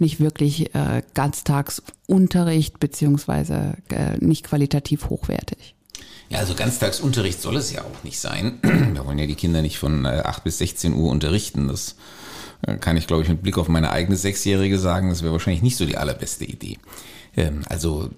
nicht 0.00 0.20
wirklich 0.20 0.72
äh, 0.76 1.02
Ganztagsunterricht 1.14 2.78
beziehungsweise 2.78 3.74
äh, 3.88 4.16
nicht 4.18 4.44
qualitativ 4.44 5.10
hochwertig. 5.10 5.74
Ja, 6.30 6.38
also 6.38 6.54
Ganztagsunterricht 6.54 7.40
soll 7.40 7.56
es 7.56 7.72
ja 7.72 7.82
auch 7.82 8.04
nicht 8.04 8.18
sein. 8.18 8.58
Wir 8.62 9.04
wollen 9.06 9.18
ja 9.18 9.26
die 9.26 9.34
Kinder 9.34 9.62
nicht 9.62 9.78
von 9.78 10.04
8 10.04 10.38
äh, 10.38 10.40
bis 10.44 10.58
16 10.58 10.94
Uhr 10.94 11.10
unterrichten. 11.10 11.68
Das 11.68 11.96
äh, 12.66 12.76
kann 12.76 12.96
ich, 12.96 13.06
glaube 13.06 13.22
ich, 13.22 13.28
mit 13.28 13.42
Blick 13.42 13.56
auf 13.56 13.68
meine 13.68 13.90
eigene 13.90 14.16
Sechsjährige 14.16 14.78
sagen. 14.78 15.08
Das 15.08 15.22
wäre 15.22 15.32
wahrscheinlich 15.32 15.62
nicht 15.62 15.76
so 15.76 15.86
die 15.86 15.96
allerbeste 15.96 16.44
Idee. 16.44 16.78
Ähm, 17.36 17.62
also 17.68 18.10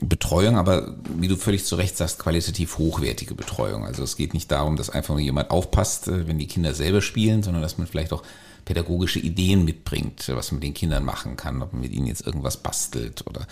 Betreuung, 0.00 0.56
aber 0.56 0.94
wie 1.16 1.28
du 1.28 1.36
völlig 1.36 1.64
zu 1.64 1.76
Recht 1.76 1.96
sagst, 1.96 2.18
qualitativ 2.18 2.78
hochwertige 2.78 3.34
Betreuung. 3.34 3.84
Also 3.84 4.02
es 4.02 4.16
geht 4.16 4.34
nicht 4.34 4.50
darum, 4.50 4.76
dass 4.76 4.90
einfach 4.90 5.14
nur 5.14 5.20
jemand 5.20 5.50
aufpasst, 5.50 6.08
äh, 6.08 6.28
wenn 6.28 6.38
die 6.38 6.46
Kinder 6.46 6.74
selber 6.74 7.02
spielen, 7.02 7.42
sondern 7.42 7.62
dass 7.62 7.78
man 7.78 7.86
vielleicht 7.86 8.12
auch 8.12 8.22
pädagogische 8.64 9.18
Ideen 9.18 9.64
mitbringt, 9.64 10.28
was 10.28 10.50
man 10.50 10.56
mit 10.56 10.64
den 10.64 10.74
Kindern 10.74 11.04
machen 11.04 11.36
kann, 11.36 11.62
ob 11.62 11.72
man 11.72 11.82
mit 11.82 11.92
ihnen 11.92 12.06
jetzt 12.06 12.26
irgendwas 12.26 12.56
bastelt 12.56 13.26
oder 13.26 13.46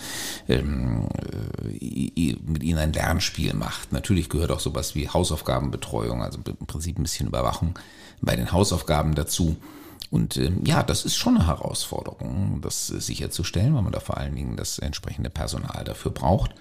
ähm, 0.47 1.07
äh, 1.17 2.35
mit 2.45 2.63
ihnen 2.63 2.79
ein 2.79 2.93
Lernspiel 2.93 3.53
macht. 3.53 3.91
Natürlich 3.91 4.29
gehört 4.29 4.51
auch 4.51 4.59
sowas 4.59 4.95
wie 4.95 5.09
Hausaufgabenbetreuung, 5.09 6.21
also 6.21 6.39
im 6.45 6.65
Prinzip 6.67 6.97
ein 6.97 7.03
bisschen 7.03 7.27
Überwachung 7.27 7.77
bei 8.21 8.35
den 8.35 8.51
Hausaufgaben 8.51 9.15
dazu. 9.15 9.57
Und 10.09 10.37
ähm, 10.37 10.61
ja, 10.65 10.83
das 10.83 11.05
ist 11.05 11.15
schon 11.15 11.37
eine 11.37 11.47
Herausforderung, 11.47 12.59
das 12.61 12.87
sicherzustellen, 12.87 13.73
weil 13.73 13.81
man 13.81 13.93
da 13.93 14.01
vor 14.01 14.17
allen 14.17 14.35
Dingen 14.35 14.57
das 14.57 14.77
entsprechende 14.77 15.29
Personal 15.29 15.83
dafür 15.85 16.11
braucht. 16.11 16.51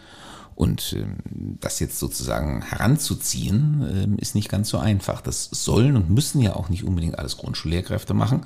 Und 0.60 0.92
ähm, 0.92 1.16
das 1.58 1.80
jetzt 1.80 1.98
sozusagen 1.98 2.60
heranzuziehen, 2.60 3.82
ähm, 3.90 4.18
ist 4.18 4.34
nicht 4.34 4.50
ganz 4.50 4.68
so 4.68 4.76
einfach. 4.76 5.22
Das 5.22 5.48
sollen 5.50 5.96
und 5.96 6.10
müssen 6.10 6.42
ja 6.42 6.54
auch 6.54 6.68
nicht 6.68 6.84
unbedingt 6.84 7.18
alles 7.18 7.38
Grundschullehrkräfte 7.38 8.12
machen. 8.12 8.44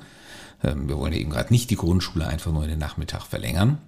Ähm, 0.63 0.87
wir 0.87 0.97
wollen 0.97 1.11
ja 1.11 1.19
eben 1.19 1.31
gerade 1.31 1.51
nicht 1.51 1.69
die 1.71 1.75
Grundschule 1.75 2.25
einfach 2.25 2.53
nur 2.53 2.63
in 2.63 2.69
den 2.69 2.79
Nachmittag 2.79 3.23
verlängern. 3.23 3.79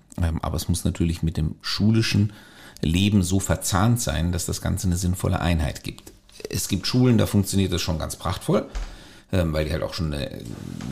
Aber 0.41 0.57
es 0.57 0.67
muss 0.67 0.83
natürlich 0.83 1.23
mit 1.23 1.37
dem 1.37 1.55
schulischen 1.61 2.33
Leben 2.81 3.23
so 3.23 3.39
verzahnt 3.39 4.01
sein, 4.01 4.33
dass 4.33 4.45
das 4.45 4.61
Ganze 4.61 4.87
eine 4.87 4.97
sinnvolle 4.97 5.39
Einheit 5.39 5.85
gibt. 5.85 6.11
Es 6.49 6.67
gibt 6.67 6.85
Schulen, 6.85 7.17
da 7.17 7.27
funktioniert 7.27 7.71
das 7.71 7.81
schon 7.81 7.97
ganz 7.97 8.17
prachtvoll, 8.17 8.65
weil 9.31 9.65
die 9.65 9.71
halt 9.71 9.83
auch 9.83 9.93
schon 9.93 10.13
eine 10.13 10.41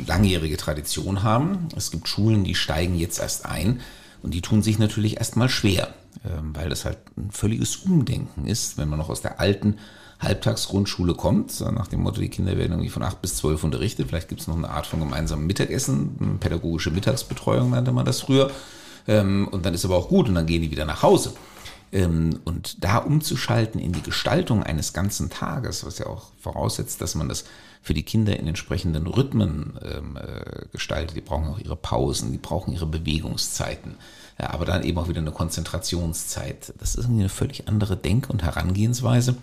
langjährige 0.07 0.55
Tradition 0.55 1.23
haben. 1.23 1.67
Es 1.75 1.91
gibt 1.91 2.07
Schulen, 2.07 2.45
die 2.45 2.55
steigen 2.55 2.95
jetzt 2.95 3.19
erst 3.19 3.45
ein 3.45 3.81
und 4.21 4.33
die 4.35 4.41
tun 4.41 4.61
sich 4.61 4.79
natürlich 4.79 5.17
erstmal 5.17 5.49
schwer. 5.49 5.93
Ähm, 6.23 6.55
weil 6.55 6.69
das 6.69 6.85
halt 6.85 6.97
ein 7.17 7.31
völliges 7.31 7.77
Umdenken 7.77 8.45
ist, 8.45 8.77
wenn 8.77 8.89
man 8.89 8.99
noch 8.99 9.09
aus 9.09 9.21
der 9.21 9.39
alten 9.39 9.77
Halbtagsgrundschule 10.19 11.13
kommt, 11.13 11.59
nach 11.59 11.87
dem 11.87 12.01
Motto, 12.01 12.21
die 12.21 12.29
Kinder 12.29 12.57
werden 12.57 12.71
irgendwie 12.71 12.89
von 12.89 13.03
8 13.03 13.21
bis 13.21 13.35
12 13.35 13.65
unterrichtet, 13.65 14.07
vielleicht 14.07 14.29
gibt 14.29 14.41
es 14.41 14.47
noch 14.47 14.55
eine 14.55 14.69
Art 14.69 14.87
von 14.87 15.01
gemeinsamem 15.01 15.45
Mittagessen, 15.45 16.37
pädagogische 16.39 16.91
Mittagsbetreuung 16.91 17.71
nannte 17.71 17.91
man 17.91 18.05
das 18.05 18.21
früher, 18.21 18.49
ähm, 19.07 19.47
und 19.51 19.65
dann 19.65 19.73
ist 19.73 19.83
aber 19.83 19.97
auch 19.97 20.07
gut 20.07 20.29
und 20.29 20.35
dann 20.35 20.45
gehen 20.45 20.61
die 20.61 20.71
wieder 20.71 20.85
nach 20.85 21.03
Hause. 21.03 21.33
Ähm, 21.91 22.39
und 22.45 22.83
da 22.83 22.97
umzuschalten 22.97 23.79
in 23.79 23.91
die 23.91 24.01
Gestaltung 24.01 24.63
eines 24.63 24.93
ganzen 24.93 25.29
Tages, 25.29 25.85
was 25.85 25.99
ja 25.99 26.07
auch 26.07 26.31
voraussetzt, 26.39 27.01
dass 27.01 27.15
man 27.15 27.29
das 27.29 27.45
für 27.81 27.93
die 27.93 28.03
Kinder 28.03 28.37
in 28.39 28.47
entsprechenden 28.47 29.05
Rhythmen 29.05 29.77
äh, 29.77 30.65
gestaltet. 30.71 31.15
Die 31.15 31.21
brauchen 31.21 31.47
auch 31.47 31.59
ihre 31.59 31.75
Pausen, 31.75 32.31
die 32.31 32.39
brauchen 32.39 32.73
ihre 32.73 32.87
Bewegungszeiten, 32.87 33.95
ja, 34.39 34.51
aber 34.51 34.65
dann 34.65 34.83
eben 34.83 34.97
auch 34.97 35.07
wieder 35.07 35.21
eine 35.21 35.31
Konzentrationszeit. 35.31 36.73
Das 36.79 36.95
ist 36.95 37.05
eine 37.05 37.29
völlig 37.29 37.67
andere 37.67 37.95
Denk- 37.95 38.29
und 38.29 38.43
Herangehensweise. 38.43 39.35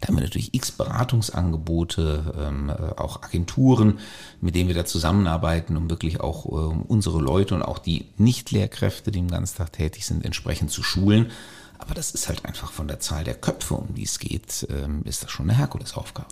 Da 0.00 0.08
haben 0.08 0.16
wir 0.16 0.22
natürlich 0.22 0.54
x 0.54 0.70
Beratungsangebote, 0.70 2.34
ähm, 2.38 2.70
äh, 2.70 3.00
auch 3.00 3.22
Agenturen, 3.22 3.98
mit 4.40 4.54
denen 4.54 4.68
wir 4.68 4.74
da 4.74 4.84
zusammenarbeiten, 4.84 5.76
um 5.76 5.90
wirklich 5.90 6.20
auch 6.20 6.46
ähm, 6.46 6.82
unsere 6.82 7.20
Leute 7.20 7.54
und 7.54 7.62
auch 7.62 7.78
die 7.78 8.06
Nicht-Lehrkräfte, 8.16 9.10
die 9.10 9.18
im 9.18 9.28
Ganztag 9.30 9.72
tätig 9.72 10.06
sind, 10.06 10.24
entsprechend 10.24 10.70
zu 10.70 10.82
schulen. 10.82 11.30
Aber 11.78 11.94
das 11.94 12.12
ist 12.12 12.28
halt 12.28 12.44
einfach 12.44 12.72
von 12.72 12.88
der 12.88 13.00
Zahl 13.00 13.24
der 13.24 13.34
Köpfe, 13.34 13.74
um 13.74 13.94
die 13.94 14.04
es 14.04 14.18
geht, 14.18 14.66
ähm, 14.70 15.02
ist 15.04 15.24
das 15.24 15.30
schon 15.30 15.48
eine 15.48 15.58
Herkulesaufgabe. 15.58 16.28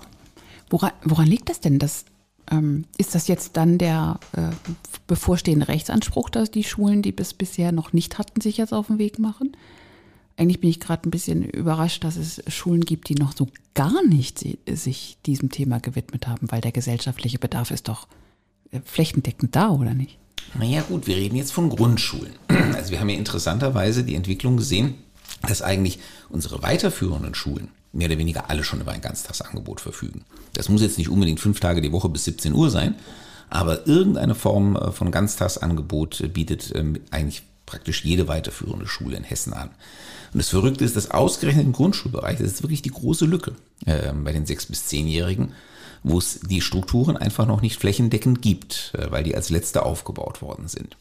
Woran, 0.70 0.92
woran 1.04 1.26
liegt 1.26 1.48
das 1.48 1.60
denn? 1.60 1.78
Das, 1.78 2.04
ähm, 2.50 2.84
ist 2.98 3.14
das 3.14 3.28
jetzt 3.28 3.56
dann 3.56 3.78
der 3.78 4.20
äh, 4.32 4.50
bevorstehende 5.06 5.68
Rechtsanspruch, 5.68 6.30
dass 6.30 6.50
die 6.50 6.64
Schulen, 6.64 7.02
die 7.02 7.12
bis 7.12 7.34
bisher 7.34 7.72
noch 7.72 7.92
nicht 7.92 8.18
hatten, 8.18 8.40
sich 8.40 8.56
jetzt 8.56 8.72
auf 8.72 8.88
den 8.88 8.98
Weg 8.98 9.18
machen? 9.18 9.56
Eigentlich 10.36 10.60
bin 10.60 10.70
ich 10.70 10.80
gerade 10.80 11.08
ein 11.08 11.10
bisschen 11.10 11.42
überrascht, 11.42 12.04
dass 12.04 12.16
es 12.16 12.42
Schulen 12.48 12.82
gibt, 12.82 13.08
die 13.08 13.14
noch 13.14 13.34
so 13.34 13.48
gar 13.74 14.04
nicht 14.04 14.44
sich 14.68 15.16
diesem 15.24 15.50
Thema 15.50 15.80
gewidmet 15.80 16.26
haben, 16.26 16.50
weil 16.50 16.60
der 16.60 16.72
gesellschaftliche 16.72 17.38
Bedarf 17.38 17.70
ist 17.70 17.88
doch 17.88 18.06
äh, 18.70 18.80
flächendeckend 18.84 19.56
da, 19.56 19.70
oder 19.70 19.94
nicht? 19.94 20.18
Naja 20.54 20.82
gut, 20.82 21.06
wir 21.06 21.16
reden 21.16 21.36
jetzt 21.36 21.52
von 21.52 21.70
Grundschulen. 21.70 22.32
Also 22.74 22.90
wir 22.90 23.00
haben 23.00 23.08
ja 23.08 23.16
interessanterweise 23.16 24.04
die 24.04 24.14
Entwicklung 24.14 24.56
gesehen, 24.56 24.94
dass 25.42 25.62
eigentlich 25.62 25.98
unsere 26.28 26.62
weiterführenden 26.62 27.34
Schulen 27.34 27.68
mehr 27.96 28.08
oder 28.08 28.18
weniger 28.18 28.50
alle 28.50 28.64
schon 28.64 28.80
über 28.80 28.92
ein 28.92 29.00
Ganztagsangebot 29.00 29.80
verfügen. 29.80 30.24
Das 30.52 30.68
muss 30.68 30.82
jetzt 30.82 30.98
nicht 30.98 31.08
unbedingt 31.08 31.40
fünf 31.40 31.60
Tage 31.60 31.80
die 31.80 31.92
Woche 31.92 32.08
bis 32.08 32.24
17 32.24 32.54
Uhr 32.54 32.70
sein, 32.70 32.94
aber 33.50 33.86
irgendeine 33.86 34.34
Form 34.34 34.76
äh, 34.76 34.92
von 34.92 35.10
Ganztagsangebot 35.10 36.32
bietet 36.32 36.72
ähm, 36.74 37.00
eigentlich 37.10 37.42
praktisch 37.64 38.04
jede 38.04 38.28
weiterführende 38.28 38.86
Schule 38.86 39.16
in 39.16 39.24
Hessen 39.24 39.52
an. 39.52 39.70
Und 40.32 40.38
das 40.38 40.48
Verrückte 40.48 40.84
ist, 40.84 40.96
dass 40.96 41.10
ausgerechnet 41.10 41.64
im 41.64 41.72
Grundschulbereich, 41.72 42.38
das 42.38 42.46
ist 42.48 42.62
wirklich 42.62 42.82
die 42.82 42.90
große 42.90 43.26
Lücke 43.26 43.52
äh, 43.86 44.12
bei 44.12 44.32
den 44.32 44.46
sechs 44.46 44.66
bis 44.66 44.86
zehnjährigen, 44.86 45.52
wo 46.02 46.18
es 46.18 46.40
die 46.40 46.60
Strukturen 46.60 47.16
einfach 47.16 47.46
noch 47.46 47.62
nicht 47.62 47.80
flächendeckend 47.80 48.42
gibt, 48.42 48.92
äh, 48.96 49.10
weil 49.10 49.24
die 49.24 49.34
als 49.34 49.50
letzte 49.50 49.84
aufgebaut 49.84 50.42
worden 50.42 50.68
sind. 50.68 50.96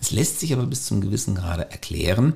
Es 0.00 0.10
lässt 0.10 0.40
sich 0.40 0.52
aber 0.52 0.66
bis 0.66 0.84
zum 0.84 1.00
gewissen 1.00 1.34
Grade 1.34 1.70
erklären, 1.70 2.34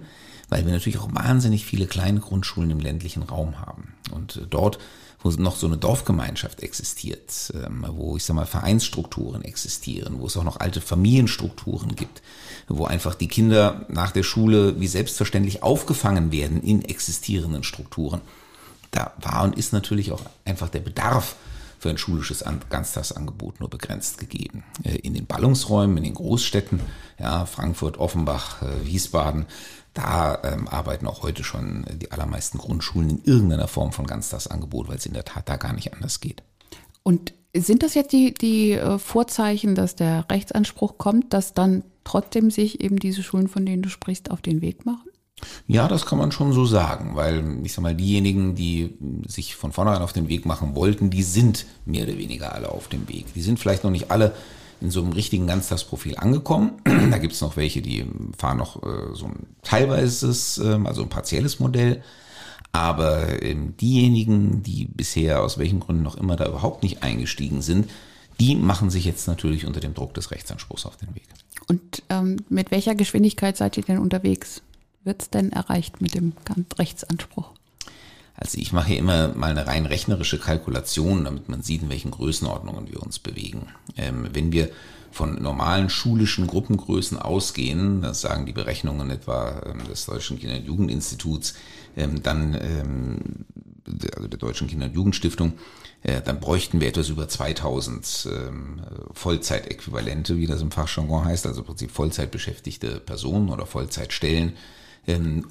weil 0.49 0.65
wir 0.67 0.73
natürlich 0.73 0.99
auch 0.99 1.13
wahnsinnig 1.13 1.65
viele 1.65 1.87
kleine 1.87 2.21
Grundschulen 2.21 2.71
im 2.71 2.81
ländlichen 2.81 3.23
Raum 3.23 3.61
haben. 3.61 3.95
Und 4.13 4.37
äh, 4.37 4.47
dort, 4.49 4.79
wo 5.23 5.31
noch 5.31 5.57
so 5.57 5.67
eine 5.67 5.79
Dorfgemeinschaft 5.79 6.63
existiert, 6.63 7.53
ähm, 7.55 7.87
wo 7.89 8.17
ich 8.17 8.25
sag 8.25 8.37
mal 8.37 8.47
Vereinsstrukturen 8.47 9.43
existieren, 9.43 10.21
wo 10.21 10.27
es 10.27 10.37
auch 10.37 10.45
noch 10.45 10.61
alte 10.61 10.81
Familienstrukturen 10.81 11.97
gibt, 11.97 12.23
wo 12.69 12.85
einfach 12.85 13.15
die 13.15 13.29
Kinder 13.29 13.87
nach 13.89 14.11
der 14.11 14.23
Schule 14.23 14.81
wie 14.81 14.87
selbstverständlich 14.87 15.63
aufgefangen 15.63 16.31
werden 16.31 16.63
in 16.63 16.85
existierenden 16.85 17.63
Strukturen. 17.63 18.21
Da 18.91 19.13
war 19.21 19.45
und 19.45 19.57
ist 19.57 19.73
natürlich 19.73 20.13
auch 20.13 20.23
einfach 20.45 20.69
der 20.69 20.81
Bedarf 20.81 21.37
für 21.85 21.91
ein 21.91 21.99
schulisches 21.99 22.43
Ganztagsangebot 22.71 23.61
nur 23.61 23.69
begrenzt 23.69 24.17
gegeben. 24.17 24.65
Äh, 24.85 24.97
in 24.97 25.13
den 25.13 25.27
Ballungsräumen, 25.27 25.99
in 25.99 26.05
den 26.05 26.15
Großstädten, 26.15 26.81
ja, 27.19 27.45
Frankfurt, 27.45 27.99
Offenbach, 27.99 28.63
äh, 28.63 28.87
Wiesbaden, 28.87 29.45
da 29.93 30.39
ähm, 30.45 30.67
arbeiten 30.67 31.07
auch 31.07 31.23
heute 31.23 31.45
schon 31.45 31.85
die 32.01 32.11
allermeisten 32.11 32.57
Grundschulen 32.57 33.11
in 33.11 33.25
irgendeiner 33.25 33.69
Form 33.69 33.93
von 33.93 34.07
Ganztagsangebot, 34.07 34.89
weil 34.89 34.97
es 34.97 35.05
in 35.05 35.13
der 35.13 35.27
Tat 35.27 35.47
da 35.47 35.57
gar 35.57 35.75
nicht 35.75 35.93
anders 35.93 36.21
geht. 36.21 36.43
Und 37.03 37.35
sind 37.55 37.83
das 37.83 37.93
jetzt 37.93 38.15
die, 38.15 38.33
die 38.33 38.73
äh, 38.73 38.99
Vorzeichen, 38.99 39.75
dass 39.75 39.95
der 39.95 40.25
Rechtsanspruch 40.31 40.97
kommt, 40.97 41.35
dass 41.35 41.53
dann 41.53 41.85
trotzdem 42.03 42.51
sich 42.51 42.81
eben 42.81 42.99
diese 42.99 43.23
Schulen, 43.23 43.49
von 43.49 43.67
denen 43.67 43.83
du 43.83 43.91
sprichst, 43.91 44.31
auf 44.31 44.41
den 44.41 44.63
Weg 44.63 44.87
machen? 44.87 45.11
Ja, 45.67 45.89
das 45.89 46.07
kann 46.07 46.19
man 46.19 46.33
schon 46.33 46.53
so 46.53 46.65
sagen, 46.67 47.15
weil 47.15 47.43
ich 47.65 47.73
sag 47.73 47.83
mal, 47.83 47.95
diejenigen, 47.95 48.55
die 48.55 48.95
sich 49.27 49.57
von 49.57 49.73
vornherein 49.73 50.03
auf 50.03 50.13
den 50.13 50.29
Weg 50.29 50.47
machen 50.47 50.75
wollten, 50.75 51.11
die 51.11 51.23
sind 51.23 51.67
mehr 51.87 52.05
oder 52.05 52.19
weniger 52.19 52.55
alle 52.55 52.71
auf 52.71 52.89
dem 52.89 53.09
Weg. 53.09 53.33
Die 53.35 53.43
sind 53.43 53.59
vielleicht 53.59 53.85
noch 53.85 53.91
nicht 53.91 54.11
alle 54.11 54.35
in 54.81 54.91
so 54.91 55.03
einem 55.03 55.13
richtigen 55.13 55.47
Ganztagsprofil 55.47 56.17
angekommen. 56.17 56.73
da 57.11 57.19
gibt 57.19 57.33
es 57.33 57.41
noch 57.41 57.57
welche, 57.57 57.81
die 57.81 58.05
fahren 58.37 58.59
noch 58.59 58.83
äh, 58.83 59.15
so 59.15 59.27
ein 59.27 59.47
teilweises, 59.63 60.59
äh, 60.59 60.79
also 60.85 61.03
ein 61.03 61.09
partielles 61.09 61.61
Modell. 61.61 62.03
Aber 62.73 63.43
ähm, 63.43 63.77
diejenigen, 63.77 64.63
die 64.63 64.87
bisher 64.87 65.43
aus 65.43 65.59
welchen 65.59 65.81
Gründen 65.81 66.03
noch 66.03 66.17
immer 66.17 66.37
da 66.37 66.47
überhaupt 66.47 66.83
nicht 66.83 67.03
eingestiegen 67.03 67.63
sind, 67.63 67.89
die 68.41 68.57
machen 68.57 68.91
sich 68.91 69.05
jetzt 69.05 69.29
natürlich 69.29 69.65
unter 69.65 69.81
dem 69.81 69.95
Druck 69.95 70.13
des 70.15 70.31
Rechtsanspruchs 70.31 70.87
auf 70.87 70.97
den 70.97 71.15
Weg. 71.15 71.29
Und 71.69 72.03
ähm, 72.11 72.39
mit 72.49 72.71
welcher 72.71 72.95
Geschwindigkeit 72.95 73.57
seid 73.57 73.77
ihr 73.77 73.85
denn 73.85 73.99
unterwegs? 73.99 74.61
Wird 75.05 75.23
es 75.23 75.31
denn 75.31 75.53
erreicht 75.53 76.01
mit 76.01 76.15
dem 76.15 76.33
Rechtsanspruch? 76.79 77.51
Also 78.37 78.59
ich 78.59 78.73
mache 78.73 78.95
immer 78.95 79.29
mal 79.29 79.51
eine 79.51 79.67
rein 79.67 79.87
rechnerische 79.87 80.41
Kalkulation, 80.41 81.25
damit 81.25 81.49
man 81.49 81.63
sieht, 81.63 81.83
in 81.83 81.91
welchen 81.91 82.11
Größenordnungen 82.11 82.91
wir 82.91 83.03
uns 83.03 83.19
bewegen. 83.19 83.69
Ähm, 83.97 84.29
wenn 84.33 84.51
wir 84.51 84.71
von 85.13 85.41
normalen 85.41 85.89
schulischen 85.89 86.49
Gruppengrößen 86.49 87.19
ausgehen, 87.19 88.03
das 88.03 88.23
sagen 88.23 88.47
die 88.47 88.53
Berechnungen 88.53 89.11
etwa 89.11 89.63
ähm, 89.67 89.87
des 89.87 90.07
Deutschen 90.07 90.41
Kinder- 90.41 90.57
und 90.57 90.67
Jugendinstituts, 90.67 91.55
ähm, 91.97 92.23
dann 92.23 92.55
ähm, 92.61 93.45
also 94.17 94.27
der 94.27 94.39
Deutschen 94.39 94.67
Kinder- 94.67 94.87
und 94.87 94.95
Jugendstiftung, 94.95 95.53
äh, 96.03 96.21
dann 96.21 96.41
bräuchten 96.41 96.81
wir 96.81 96.89
etwas 96.89 97.11
über 97.11 97.29
2000 97.29 98.29
ähm, 98.33 98.81
Vollzeitäquivalente, 99.13 100.37
wie 100.39 100.47
das 100.47 100.61
im 100.61 100.73
Fachjargon 100.73 101.25
heißt, 101.25 101.47
also 101.47 101.61
im 101.61 101.67
Prinzip 101.67 101.93
Vollzeitbeschäftigte 101.93 102.99
Personen 102.99 103.51
oder 103.51 103.67
Vollzeitstellen, 103.67 104.55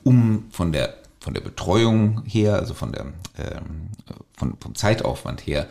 um 0.03 0.45
von 0.51 0.71
der 0.71 0.95
von 1.23 1.33
der 1.33 1.41
Betreuung 1.41 2.21
her, 2.25 2.55
also 2.55 2.73
von 2.73 2.91
der, 2.91 3.05
ähm, 3.37 3.87
von, 4.35 4.57
vom 4.59 4.75
Zeitaufwand 4.75 5.47
her, 5.47 5.67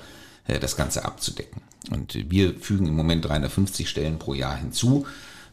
äh, 0.47 0.59
das 0.59 0.77
Ganze 0.77 1.05
abzudecken. 1.05 1.61
Und 1.91 2.31
wir 2.31 2.55
fügen 2.59 2.87
im 2.87 2.97
Moment 2.97 3.27
350 3.27 3.89
Stellen 3.89 4.19
pro 4.19 4.33
Jahr 4.33 4.57
hinzu. 4.57 5.07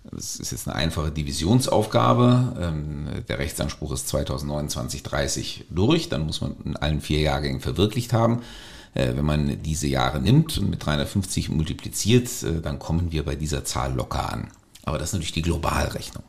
Das 0.09 0.37
ist 0.37 0.51
jetzt 0.51 0.67
eine 0.67 0.77
einfache 0.77 1.11
Divisionsaufgabe. 1.11 2.55
Ähm, 2.61 3.07
der 3.27 3.39
Rechtsanspruch 3.39 3.91
ist 3.91 4.07
2029, 4.07 5.03
30 5.03 5.65
durch. 5.69 6.07
Dann 6.07 6.25
muss 6.25 6.39
man 6.39 6.55
in 6.63 6.77
allen 6.77 7.01
vier 7.01 7.19
Jahrgängen 7.19 7.59
verwirklicht 7.59 8.13
haben. 8.13 8.41
Äh, 8.93 9.15
wenn 9.15 9.25
man 9.25 9.61
diese 9.63 9.87
Jahre 9.87 10.21
nimmt 10.21 10.57
und 10.57 10.69
mit 10.69 10.85
350 10.85 11.49
multipliziert, 11.49 12.29
äh, 12.43 12.61
dann 12.61 12.79
kommen 12.79 13.11
wir 13.11 13.25
bei 13.25 13.35
dieser 13.35 13.65
Zahl 13.65 13.93
locker 13.93 14.31
an. 14.31 14.47
Aber 14.85 14.97
das 14.97 15.09
ist 15.09 15.13
natürlich 15.13 15.33
die 15.33 15.41
Globalrechnung. 15.41 16.23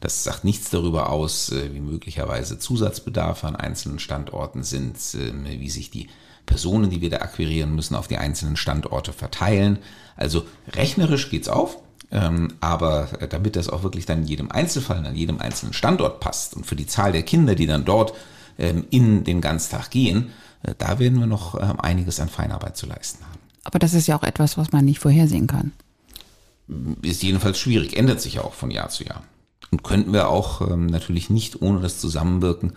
Das 0.00 0.24
sagt 0.24 0.44
nichts 0.44 0.70
darüber 0.70 1.10
aus, 1.10 1.50
äh, 1.50 1.74
wie 1.74 1.80
möglicherweise 1.80 2.58
Zusatzbedarfe 2.58 3.46
an 3.46 3.56
einzelnen 3.56 3.98
Standorten 3.98 4.62
sind, 4.62 4.96
äh, 5.14 5.60
wie 5.60 5.70
sich 5.70 5.90
die 5.90 6.08
Personen, 6.46 6.90
die 6.90 7.00
wir 7.00 7.10
da 7.10 7.18
akquirieren 7.18 7.74
müssen, 7.74 7.94
auf 7.94 8.08
die 8.08 8.16
einzelnen 8.16 8.56
Standorte 8.56 9.12
verteilen. 9.12 9.78
Also 10.16 10.44
rechnerisch 10.72 11.30
geht's 11.30 11.48
auf, 11.48 11.78
ähm, 12.10 12.54
aber 12.60 13.20
äh, 13.20 13.28
damit 13.28 13.56
das 13.56 13.68
auch 13.68 13.82
wirklich 13.82 14.06
dann 14.06 14.22
in 14.22 14.28
jedem 14.28 14.50
Einzelfall, 14.50 15.04
an 15.04 15.16
jedem 15.16 15.40
einzelnen 15.40 15.72
Standort 15.72 16.20
passt 16.20 16.54
und 16.54 16.64
für 16.64 16.76
die 16.76 16.86
Zahl 16.86 17.12
der 17.12 17.22
Kinder, 17.22 17.54
die 17.54 17.66
dann 17.66 17.84
dort 17.84 18.14
ähm, 18.58 18.86
in 18.90 19.24
den 19.24 19.40
Ganztag 19.40 19.90
gehen, 19.90 20.30
da 20.78 20.98
werden 20.98 21.20
wir 21.20 21.26
noch 21.26 21.54
ähm, 21.54 21.78
einiges 21.78 22.18
an 22.18 22.28
Feinarbeit 22.28 22.76
zu 22.76 22.86
leisten 22.86 23.24
haben. 23.24 23.38
Aber 23.62 23.78
das 23.78 23.94
ist 23.94 24.08
ja 24.08 24.18
auch 24.18 24.24
etwas, 24.24 24.58
was 24.58 24.72
man 24.72 24.84
nicht 24.84 24.98
vorhersehen 24.98 25.46
kann. 25.46 25.70
Ist 27.02 27.22
jedenfalls 27.22 27.60
schwierig, 27.60 27.96
ändert 27.96 28.20
sich 28.20 28.34
ja 28.34 28.42
auch 28.42 28.54
von 28.54 28.72
Jahr 28.72 28.88
zu 28.88 29.04
Jahr. 29.04 29.22
Und 29.70 29.82
könnten 29.84 30.12
wir 30.12 30.28
auch 30.28 30.62
ähm, 30.68 30.86
natürlich 30.86 31.30
nicht 31.30 31.60
ohne 31.60 31.80
das 31.80 31.98
Zusammenwirken 32.00 32.72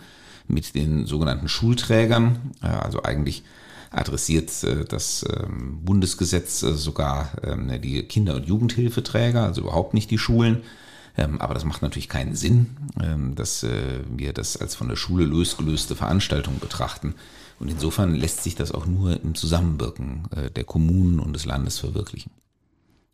mit 0.46 0.74
den 0.74 1.06
sogenannten 1.06 1.48
Schulträgern, 1.48 2.52
äh, 2.62 2.66
also 2.66 3.02
eigentlich 3.02 3.42
adressiert 3.90 4.50
äh, 4.64 4.84
das 4.84 5.24
ähm, 5.28 5.80
Bundesgesetz 5.84 6.62
äh, 6.62 6.74
sogar 6.74 7.32
ähm, 7.42 7.80
die 7.80 8.02
Kinder- 8.02 8.36
und 8.36 8.46
Jugendhilfeträger, 8.46 9.44
also 9.44 9.62
überhaupt 9.62 9.94
nicht 9.94 10.10
die 10.10 10.18
Schulen. 10.18 10.62
Ähm, 11.16 11.40
aber 11.40 11.54
das 11.54 11.64
macht 11.64 11.82
natürlich 11.82 12.08
keinen 12.08 12.34
Sinn, 12.34 12.76
ähm, 13.02 13.34
dass 13.34 13.62
äh, 13.62 14.00
wir 14.08 14.32
das 14.32 14.56
als 14.56 14.74
von 14.74 14.88
der 14.88 14.96
Schule 14.96 15.24
losgelöste 15.24 15.94
Veranstaltung 15.94 16.58
betrachten. 16.58 17.14
Und 17.58 17.68
insofern 17.68 18.14
lässt 18.14 18.42
sich 18.42 18.54
das 18.54 18.72
auch 18.72 18.86
nur 18.86 19.20
im 19.22 19.34
Zusammenwirken 19.34 20.24
äh, 20.34 20.50
der 20.50 20.64
Kommunen 20.64 21.20
und 21.20 21.34
des 21.34 21.44
Landes 21.44 21.78
verwirklichen. 21.78 22.30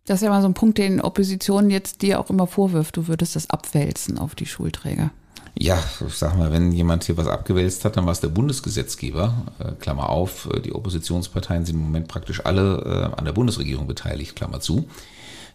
Das 0.08 0.16
ist 0.16 0.24
ja 0.24 0.30
mal 0.30 0.40
so 0.40 0.48
ein 0.48 0.54
Punkt, 0.54 0.78
den 0.78 1.02
Opposition 1.02 1.68
jetzt 1.68 2.00
dir 2.00 2.18
auch 2.18 2.30
immer 2.30 2.46
vorwirft. 2.46 2.96
Du 2.96 3.08
würdest 3.08 3.36
das 3.36 3.50
abwälzen 3.50 4.16
auf 4.16 4.34
die 4.34 4.46
Schulträger. 4.46 5.10
Ja, 5.54 5.78
ich 6.06 6.14
sag 6.14 6.34
mal, 6.38 6.50
wenn 6.50 6.72
jemand 6.72 7.04
hier 7.04 7.18
was 7.18 7.26
abgewälzt 7.26 7.84
hat, 7.84 7.98
dann 7.98 8.06
war 8.06 8.12
es 8.12 8.20
der 8.20 8.28
Bundesgesetzgeber. 8.28 9.34
Äh, 9.58 9.72
Klammer 9.72 10.08
auf, 10.08 10.48
äh, 10.50 10.60
die 10.60 10.74
Oppositionsparteien 10.74 11.66
sind 11.66 11.76
im 11.76 11.82
Moment 11.82 12.08
praktisch 12.08 12.46
alle 12.46 13.10
äh, 13.12 13.18
an 13.18 13.26
der 13.26 13.32
Bundesregierung 13.32 13.86
beteiligt, 13.86 14.34
Klammer 14.34 14.60
zu. 14.60 14.88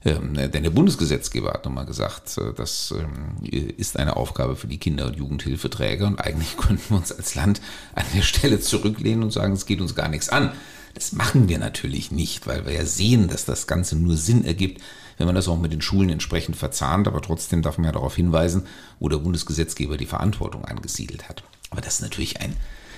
Ähm, 0.05 0.35
denn 0.35 0.61
der 0.63 0.69
Bundesgesetzgeber 0.69 1.51
hat 1.51 1.65
nochmal 1.65 1.87
gesagt, 1.87 2.37
äh, 2.37 2.53
das 2.55 2.93
ähm, 2.95 3.43
ist 3.43 3.97
eine 3.97 4.17
Aufgabe 4.17 4.55
für 4.55 4.67
die 4.67 4.77
Kinder- 4.77 5.07
und 5.07 5.15
Jugendhilfeträger 5.15 6.05
und 6.05 6.19
eigentlich 6.19 6.57
könnten 6.57 6.83
wir 6.89 6.97
uns 6.97 7.11
als 7.11 7.33
Land 7.33 7.59
an 7.95 8.05
der 8.13 8.21
Stelle 8.21 8.59
zurücklehnen 8.59 9.23
und 9.23 9.33
sagen, 9.33 9.53
es 9.53 9.65
geht 9.65 9.81
uns 9.81 9.95
gar 9.95 10.09
nichts 10.09 10.29
an. 10.29 10.51
Das 10.93 11.11
machen 11.11 11.49
wir 11.49 11.57
natürlich 11.57 12.11
nicht, 12.11 12.45
weil 12.45 12.65
wir 12.65 12.73
ja 12.73 12.85
sehen, 12.85 13.27
dass 13.27 13.45
das 13.45 13.67
Ganze 13.67 13.95
nur 13.95 14.15
Sinn 14.15 14.45
ergibt, 14.45 14.81
wenn 15.17 15.25
man 15.25 15.35
das 15.35 15.47
auch 15.47 15.59
mit 15.59 15.73
den 15.73 15.81
Schulen 15.81 16.09
entsprechend 16.09 16.55
verzahnt. 16.55 17.07
Aber 17.07 17.21
trotzdem 17.21 17.61
darf 17.61 17.77
man 17.77 17.85
ja 17.85 17.91
darauf 17.91 18.15
hinweisen, 18.15 18.67
wo 18.99 19.09
der 19.09 19.17
Bundesgesetzgeber 19.17 19.97
die 19.97 20.05
Verantwortung 20.05 20.65
angesiedelt 20.65 21.27
hat. 21.29 21.43
Aber 21.71 21.81
das 21.81 21.95
ist 21.95 22.01
natürlich 22.01 22.41
ein, 22.41 22.55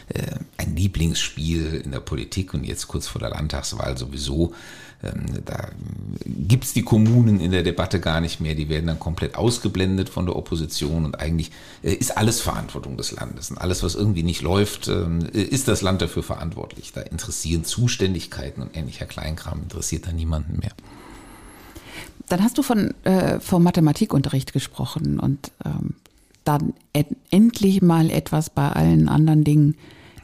äh, 0.09 0.35
ein 0.57 0.75
Lieblingsspiel 0.75 1.81
in 1.85 1.91
der 1.91 2.01
Politik 2.01 2.53
und 2.53 2.65
jetzt 2.65 2.87
kurz 2.87 3.07
vor 3.07 3.21
der 3.21 3.29
Landtagswahl 3.29 3.97
sowieso. 3.97 4.53
Ähm, 5.03 5.25
da 5.45 5.69
gibt's 6.25 6.73
die 6.73 6.83
Kommunen 6.83 7.39
in 7.39 7.51
der 7.51 7.63
Debatte 7.63 7.99
gar 7.99 8.21
nicht 8.21 8.39
mehr, 8.39 8.55
die 8.55 8.69
werden 8.69 8.87
dann 8.87 8.99
komplett 8.99 9.35
ausgeblendet 9.35 10.09
von 10.09 10.25
der 10.25 10.35
Opposition 10.35 11.05
und 11.05 11.19
eigentlich 11.19 11.51
äh, 11.83 11.93
ist 11.93 12.17
alles 12.17 12.41
Verantwortung 12.41 12.97
des 12.97 13.11
Landes. 13.11 13.51
Und 13.51 13.57
alles, 13.57 13.83
was 13.83 13.95
irgendwie 13.95 14.23
nicht 14.23 14.41
läuft, 14.41 14.87
ähm, 14.87 15.19
ist 15.31 15.67
das 15.67 15.81
Land 15.81 16.01
dafür 16.01 16.23
verantwortlich. 16.23 16.91
Da 16.93 17.01
interessieren 17.01 17.63
Zuständigkeiten 17.63 18.61
und 18.61 18.75
ähnlicher 18.75 19.05
Kleinkram, 19.05 19.63
interessiert 19.63 20.07
da 20.07 20.11
niemanden 20.11 20.59
mehr. 20.59 20.71
Dann 22.29 22.43
hast 22.43 22.57
du 22.57 22.63
von 22.63 22.93
äh, 23.03 23.39
vom 23.39 23.63
Mathematikunterricht 23.63 24.51
gesprochen 24.51 25.19
und 25.19 25.51
ähm, 25.63 25.95
dann 26.43 26.73
endlich 27.29 27.81
mal 27.81 28.09
etwas 28.09 28.49
bei 28.49 28.69
allen 28.69 29.09
anderen 29.09 29.43
Dingen, 29.43 29.75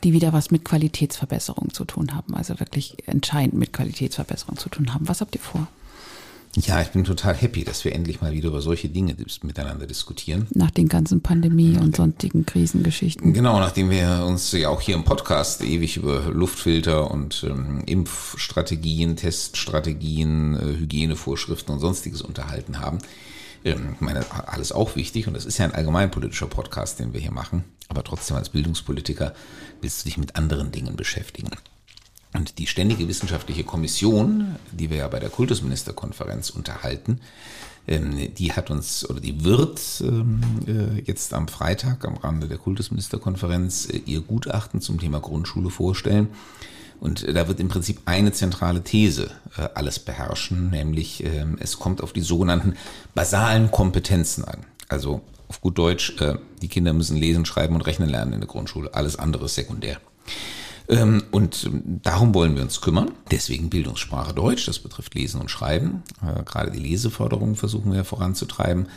die 0.04 0.14
wieder 0.14 0.34
was 0.34 0.52
mit 0.52 0.66
Qualitätsverbesserung 0.66 1.74
zu 1.74 1.86
tun 1.86 2.16
haben, 2.16 2.36
also 2.36 2.60
wirklich 2.60 2.98
entscheidend 3.08 3.56
mit 3.56 3.74
Qualitätsverbesserung 3.74 4.58
zu 4.58 4.70
tun 4.70 4.94
haben. 4.94 5.08
Was 5.08 5.22
habt 5.22 5.36
ihr 5.36 5.42
vor? 5.42 5.68
Ja, 6.58 6.82
ich 6.82 6.90
bin 6.90 7.06
total 7.06 7.34
happy, 7.34 7.64
dass 7.64 7.86
wir 7.86 7.94
endlich 7.94 8.20
mal 8.20 8.34
wieder 8.34 8.50
über 8.50 8.62
solche 8.62 8.90
Dinge 8.90 9.16
miteinander 9.42 9.88
diskutieren. 9.88 10.48
Nach 10.54 10.70
den 10.70 10.90
ganzen 10.90 11.22
Pandemie- 11.22 11.78
und 11.78 11.96
sonstigen 11.96 12.46
Krisengeschichten. 12.46 13.32
Genau, 13.34 13.58
nachdem 13.60 13.90
wir 13.90 14.26
uns 14.28 14.52
ja 14.52 14.68
auch 14.68 14.82
hier 14.82 14.96
im 14.96 15.06
Podcast 15.06 15.64
ewig 15.64 15.96
über 15.96 16.26
Luftfilter 16.30 17.10
und 17.10 17.46
ähm, 17.50 17.84
Impfstrategien, 17.86 19.16
Teststrategien, 19.16 20.56
äh, 20.56 20.80
Hygienevorschriften 20.80 21.74
und 21.74 21.80
sonstiges 21.80 22.22
unterhalten 22.22 22.80
haben. 22.80 22.98
Ähm, 23.64 23.92
ich 23.94 24.02
meine, 24.02 24.26
alles 24.48 24.74
auch 24.74 24.98
wichtig 24.98 25.28
und 25.28 25.36
das 25.36 25.46
ist 25.46 25.58
ja 25.58 25.66
ein 25.66 25.74
allgemeinpolitischer 25.74 26.48
Podcast, 26.48 27.00
den 27.00 27.14
wir 27.14 27.22
hier 27.22 27.32
machen. 27.32 27.64
Aber 27.92 28.06
trotzdem 28.06 28.38
als 28.38 28.48
Bildungspolitiker 28.48 29.34
willst 29.82 30.02
du 30.02 30.06
dich 30.08 30.18
mit 30.18 30.38
anderen 30.38 30.72
Dingen 30.72 30.96
beschäftigen. 30.96 31.50
Und 32.34 32.58
die 32.58 32.66
Ständige 32.66 33.10
Wissenschaftliche 33.10 33.66
Kommission, 33.66 34.56
die 34.72 34.90
wir 34.90 34.96
ja 34.96 35.10
bei 35.10 35.20
der 35.20 35.30
Kultusministerkonferenz 35.30 36.52
unterhalten, 36.52 37.20
ähm, 37.90 38.34
die 38.34 38.54
hat 38.54 38.72
uns 38.72 39.10
oder 39.10 39.20
die 39.20 39.44
wird 39.44 39.82
ähm, 40.00 40.42
äh, 40.68 41.02
jetzt 41.02 41.34
am 41.34 41.50
Freitag 41.50 42.06
am 42.06 42.16
Rande 42.16 42.48
der 42.48 42.60
Kultusministerkonferenz 42.60 43.90
äh, 43.90 43.98
ihr 44.06 44.22
Gutachten 44.22 44.80
zum 44.80 44.98
Thema 44.98 45.20
Grundschule 45.20 45.70
vorstellen. 45.70 46.30
Und 47.02 47.28
da 47.28 47.50
wird 47.50 47.60
im 47.60 47.68
Prinzip 47.68 48.04
eine 48.06 48.32
zentrale 48.32 48.86
These 48.86 49.32
äh, 49.58 49.68
alles 49.74 50.00
beherrschen, 50.00 50.70
nämlich 50.70 51.26
ähm, 51.26 51.58
es 51.60 51.78
kommt 51.78 52.02
auf 52.02 52.14
die 52.14 52.22
sogenannten 52.22 52.76
basalen 53.14 53.70
Kompetenzen 53.70 54.46
an. 54.46 54.60
Also 54.88 55.22
auf 55.52 55.60
gut 55.60 55.78
Deutsch, 55.78 56.16
die 56.62 56.68
Kinder 56.70 56.94
müssen 56.94 57.18
lesen, 57.18 57.46
schreiben 57.46 57.76
und 57.76 57.82
rechnen 57.82 58.08
lernen 58.08 58.32
in 58.32 58.40
der 58.40 58.48
Grundschule. 58.48 58.94
Alles 58.94 59.20
andere 59.20 59.46
ist 59.46 59.56
sekundär. 59.56 60.00
Ähm, 60.88 61.24
und 61.32 61.66
ähm, 61.66 62.00
darum 62.04 62.34
wollen 62.34 62.56
wir 62.56 62.64
uns 62.64 62.80
kümmern. 62.80 63.12
Deswegen 63.30 63.70
Bildungssprache 63.70 64.34
Deutsch, 64.34 64.66
das 64.66 64.80
betrifft 64.80 65.16
Lesen 65.16 65.42
und 65.42 65.52
Schreiben. 65.52 66.04
Äh, 66.22 66.44
gerade 66.44 66.72
die 66.72 66.80
Leseförderung 66.80 67.56
versuchen 67.56 67.94
wir 67.94 68.04
voranzutreiben. 68.04 68.88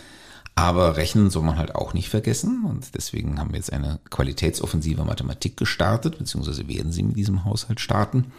Aber 0.56 0.96
Rechnen 0.96 1.30
soll 1.30 1.42
man 1.42 1.58
halt 1.58 1.74
auch 1.74 1.94
nicht 1.94 2.08
vergessen. 2.08 2.64
Und 2.64 2.94
deswegen 2.94 3.38
haben 3.38 3.50
wir 3.50 3.56
jetzt 3.56 3.72
eine 3.72 3.98
qualitätsoffensive 4.10 5.04
Mathematik 5.04 5.56
gestartet, 5.56 6.18
beziehungsweise 6.18 6.68
werden 6.68 6.92
sie 6.92 7.02
mit 7.02 7.16
diesem 7.16 7.44
Haushalt 7.44 7.80
starten. 7.80 8.32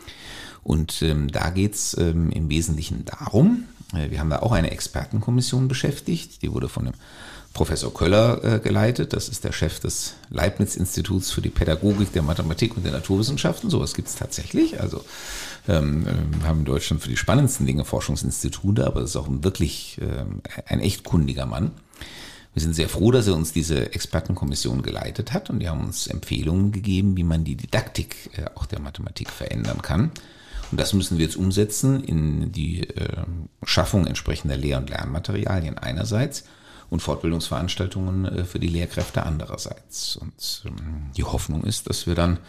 Und 0.63 1.01
ähm, 1.01 1.29
da 1.29 1.49
geht's 1.49 1.95
ähm, 1.97 2.31
im 2.31 2.49
Wesentlichen 2.49 3.05
darum, 3.05 3.65
äh, 3.93 4.11
wir 4.11 4.19
haben 4.19 4.29
da 4.29 4.39
auch 4.39 4.51
eine 4.51 4.71
Expertenkommission 4.71 5.67
beschäftigt, 5.67 6.41
die 6.41 6.51
wurde 6.51 6.69
von 6.69 6.85
dem 6.85 6.93
Professor 7.55 7.91
Köller 7.93 8.43
äh, 8.43 8.59
geleitet. 8.59 9.13
Das 9.13 9.29
ist 9.29 9.45
der 9.45 9.53
Chef 9.53 9.79
des 9.79 10.15
Leibniz-Instituts 10.29 11.31
für 11.31 11.41
die 11.41 11.49
Pädagogik 11.49 12.11
der 12.11 12.21
Mathematik 12.21 12.75
und 12.75 12.83
der 12.83 12.91
Naturwissenschaften. 12.91 13.69
Sowas 13.69 13.95
gibt 13.95 14.09
es 14.09 14.15
tatsächlich. 14.15 14.81
Also 14.81 15.03
ähm, 15.69 16.05
wir 16.37 16.47
haben 16.49 16.59
in 16.59 16.65
Deutschland 16.65 17.01
für 17.01 17.07
die 17.07 17.15
spannendsten 17.15 17.65
Dinge 17.65 17.85
Forschungsinstitute, 17.85 18.85
aber 18.85 18.99
das 18.99 19.11
ist 19.11 19.15
auch 19.15 19.29
ein 19.29 19.45
wirklich 19.45 19.97
ähm, 20.01 20.41
ein 20.67 20.81
echt 20.81 21.05
kundiger 21.05 21.45
Mann. 21.45 21.71
Wir 22.53 22.61
sind 22.61 22.75
sehr 22.75 22.89
froh, 22.89 23.11
dass 23.11 23.27
er 23.27 23.35
uns 23.35 23.53
diese 23.53 23.93
Expertenkommission 23.93 24.81
geleitet 24.81 25.31
hat 25.31 25.49
und 25.49 25.59
die 25.59 25.69
haben 25.69 25.85
uns 25.85 26.07
Empfehlungen 26.07 26.73
gegeben, 26.73 27.15
wie 27.15 27.23
man 27.23 27.45
die 27.45 27.55
Didaktik 27.55 28.31
äh, 28.37 28.47
auch 28.55 28.65
der 28.65 28.81
Mathematik 28.81 29.29
verändern 29.29 29.81
kann. 29.81 30.11
Und 30.71 30.79
das 30.81 30.91
müssen 30.91 31.17
wir 31.17 31.25
jetzt 31.25 31.37
umsetzen 31.37 32.03
in 32.03 32.51
die 32.51 32.81
äh, 32.81 33.23
Schaffung 33.63 34.05
entsprechender 34.07 34.57
Lehr- 34.57 34.77
und 34.77 34.89
Lernmaterialien 34.89 35.77
einerseits 35.77 36.43
und 36.89 37.01
Fortbildungsveranstaltungen 37.01 38.25
äh, 38.25 38.45
für 38.45 38.59
die 38.59 38.67
Lehrkräfte 38.67 39.23
andererseits. 39.23 40.15
Und 40.17 40.63
ähm, 40.65 41.11
die 41.15 41.23
Hoffnung 41.23 41.63
ist, 41.63 41.89
dass 41.89 42.07
wir 42.07 42.15
dann 42.15 42.39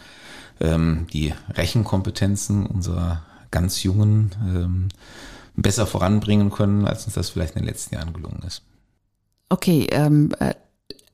ähm, 0.61 1.07
die 1.13 1.35
Rechenkompetenzen 1.51 2.67
unserer 2.67 3.23
ganz 3.51 3.83
Jungen 3.83 4.35
ähm, 4.45 4.89
besser 5.57 5.87
voranbringen 5.87 6.51
können, 6.51 6.87
als 6.87 7.07
uns 7.07 7.15
das 7.15 7.31
vielleicht 7.31 7.57
in 7.57 7.63
den 7.63 7.69
letzten 7.69 7.95
Jahren 7.95 8.13
gelungen 8.13 8.43
ist. 8.47 8.63
Okay, 9.49 9.87
ähm, 9.91 10.33
äh, 10.39 10.55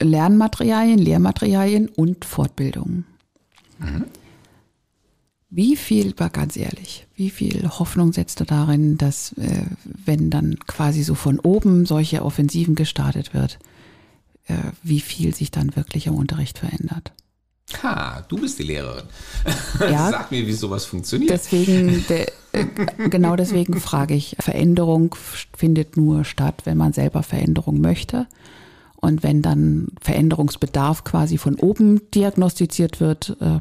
Lernmaterialien, 0.00 0.98
Lehrmaterialien 0.98 1.88
und 1.88 2.24
Fortbildung. 2.24 3.04
Mhm. 3.78 4.04
Wie 5.54 5.76
viel, 5.76 6.18
war 6.18 6.30
ganz 6.30 6.56
ehrlich, 6.56 7.06
wie 7.14 7.28
viel 7.28 7.68
Hoffnung 7.68 8.14
setzt 8.14 8.40
du 8.40 8.44
darin, 8.44 8.96
dass 8.96 9.32
äh, 9.34 9.66
wenn 9.84 10.30
dann 10.30 10.58
quasi 10.66 11.02
so 11.02 11.14
von 11.14 11.38
oben 11.38 11.84
solche 11.84 12.24
Offensiven 12.24 12.74
gestartet 12.74 13.34
wird, 13.34 13.58
äh, 14.46 14.54
wie 14.82 15.00
viel 15.00 15.34
sich 15.34 15.50
dann 15.50 15.76
wirklich 15.76 16.06
im 16.06 16.14
Unterricht 16.14 16.58
verändert? 16.58 17.12
Ha, 17.82 18.24
du 18.28 18.38
bist 18.38 18.58
die 18.60 18.62
Lehrerin. 18.62 19.04
Ja, 19.78 20.10
Sag 20.10 20.30
mir, 20.30 20.46
wie 20.46 20.54
sowas 20.54 20.86
funktioniert. 20.86 21.30
Deswegen, 21.30 22.02
de, 22.08 22.26
äh, 22.52 22.64
genau 23.10 23.36
deswegen 23.36 23.78
frage 23.78 24.14
ich, 24.14 24.36
Veränderung 24.40 25.14
findet 25.54 25.98
nur 25.98 26.24
statt, 26.24 26.62
wenn 26.64 26.78
man 26.78 26.94
selber 26.94 27.22
Veränderung 27.22 27.78
möchte. 27.82 28.26
Und 28.96 29.22
wenn 29.22 29.42
dann 29.42 29.88
Veränderungsbedarf 30.00 31.04
quasi 31.04 31.36
von 31.36 31.56
oben 31.56 32.00
diagnostiziert 32.12 33.00
wird, 33.00 33.36
äh, 33.40 33.58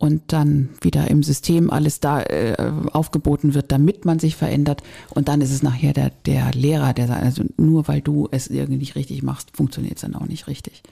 und 0.00 0.22
dann 0.28 0.70
wieder 0.80 1.08
im 1.08 1.22
System 1.22 1.70
alles 1.70 2.00
da 2.00 2.22
äh, 2.22 2.56
aufgeboten 2.92 3.52
wird, 3.52 3.70
damit 3.70 4.06
man 4.06 4.18
sich 4.18 4.34
verändert. 4.34 4.82
Und 5.10 5.28
dann 5.28 5.42
ist 5.42 5.52
es 5.52 5.62
nachher 5.62 5.92
der, 5.92 6.10
der 6.24 6.52
Lehrer, 6.52 6.94
der 6.94 7.06
sagt, 7.06 7.22
also 7.22 7.44
nur 7.58 7.86
weil 7.86 8.00
du 8.00 8.26
es 8.30 8.46
irgendwie 8.46 8.78
nicht 8.78 8.96
richtig 8.96 9.22
machst, 9.22 9.54
funktioniert 9.54 9.96
es 9.96 10.00
dann 10.00 10.14
auch 10.14 10.26
nicht 10.26 10.46
richtig. 10.46 10.82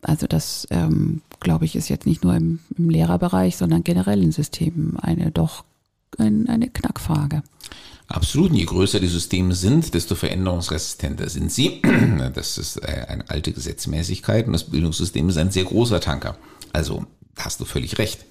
Also 0.00 0.26
das, 0.26 0.66
ähm, 0.70 1.20
glaube 1.38 1.66
ich, 1.66 1.76
ist 1.76 1.90
jetzt 1.90 2.06
nicht 2.06 2.24
nur 2.24 2.34
im, 2.34 2.60
im 2.78 2.88
Lehrerbereich, 2.88 3.56
sondern 3.56 3.84
generell 3.84 4.22
in 4.22 4.32
Systemen 4.32 4.98
eine 4.98 5.30
doch 5.30 5.64
ein, 6.16 6.48
eine 6.48 6.70
Knackfrage. 6.70 7.42
Absolut. 8.08 8.52
Und 8.52 8.56
je 8.56 8.64
größer 8.64 9.00
die 9.00 9.06
Systeme 9.06 9.54
sind, 9.54 9.92
desto 9.92 10.14
veränderungsresistenter 10.14 11.28
sind 11.28 11.52
sie. 11.52 11.82
Das 12.34 12.56
ist 12.56 12.78
äh, 12.78 13.04
eine 13.06 13.28
alte 13.28 13.52
Gesetzmäßigkeit 13.52 14.46
und 14.46 14.54
das 14.54 14.64
Bildungssystem 14.64 15.28
ist 15.28 15.36
ein 15.36 15.50
sehr 15.50 15.64
großer 15.64 16.00
Tanker. 16.00 16.38
Also 16.72 17.04
hast 17.38 17.60
du 17.60 17.64
völlig 17.64 17.98
recht. 17.98 18.24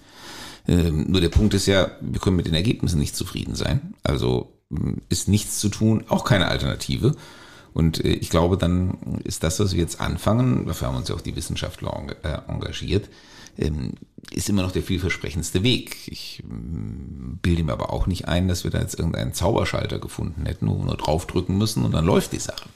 Ähm, 0.67 1.05
nur 1.09 1.21
der 1.21 1.29
Punkt 1.29 1.53
ist 1.53 1.65
ja, 1.65 1.91
wir 2.01 2.19
können 2.19 2.37
mit 2.37 2.47
den 2.47 2.53
Ergebnissen 2.53 2.99
nicht 2.99 3.15
zufrieden 3.15 3.55
sein. 3.55 3.93
Also 4.03 4.53
hm, 4.69 5.01
ist 5.09 5.27
nichts 5.27 5.59
zu 5.59 5.69
tun, 5.69 6.05
auch 6.07 6.23
keine 6.23 6.47
Alternative. 6.47 7.15
Und 7.73 8.03
äh, 8.03 8.09
ich 8.09 8.29
glaube, 8.29 8.57
dann 8.57 9.19
ist 9.23 9.43
das, 9.43 9.59
was 9.59 9.73
wir 9.73 9.81
jetzt 9.81 9.99
anfangen, 9.99 10.65
dafür 10.67 10.87
haben 10.87 10.97
uns 10.97 11.09
ja 11.09 11.15
auch 11.15 11.21
die 11.21 11.35
Wissenschaftler 11.35 12.07
äh, 12.23 12.51
engagiert, 12.51 13.09
ähm, 13.57 13.93
ist 14.31 14.49
immer 14.49 14.63
noch 14.63 14.71
der 14.71 14.83
vielversprechendste 14.83 15.63
Weg. 15.63 16.07
Ich 16.07 16.43
hm, 16.47 17.39
bilde 17.41 17.63
mir 17.63 17.73
aber 17.73 17.91
auch 17.91 18.07
nicht 18.07 18.27
ein, 18.27 18.47
dass 18.47 18.63
wir 18.63 18.71
da 18.71 18.79
jetzt 18.79 18.97
irgendeinen 18.97 19.33
Zauberschalter 19.33 19.99
gefunden 19.99 20.45
hätten, 20.45 20.67
wo 20.67 20.77
wir 20.77 20.85
nur 20.85 20.97
draufdrücken 20.97 21.57
müssen 21.57 21.83
und 21.83 21.91
dann 21.91 22.05
läuft 22.05 22.31
die 22.31 22.39
Sache. 22.39 22.69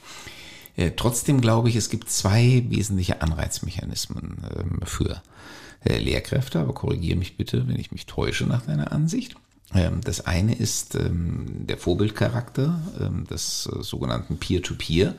Äh, 0.78 0.92
trotzdem 0.94 1.40
glaube 1.40 1.68
ich, 1.68 1.76
es 1.76 1.90
gibt 1.90 2.08
zwei 2.08 2.64
wesentliche 2.68 3.20
Anreizmechanismen 3.20 4.36
ähm, 4.56 4.80
für 4.84 5.20
äh, 5.84 5.98
Lehrkräfte, 5.98 6.60
aber 6.60 6.72
korrigiere 6.72 7.18
mich 7.18 7.36
bitte, 7.36 7.66
wenn 7.66 7.78
ich 7.80 7.90
mich 7.90 8.06
täusche 8.06 8.46
nach 8.46 8.64
deiner 8.64 8.92
Ansicht. 8.92 9.34
Ähm, 9.74 10.00
das 10.04 10.24
eine 10.26 10.54
ist 10.54 10.94
ähm, 10.94 11.66
der 11.66 11.78
Vorbildcharakter 11.78 12.80
des 13.28 13.68
äh, 13.72 13.82
sogenannten 13.82 14.38
Peer-to-Peer. 14.38 15.10
-Peer. 15.10 15.14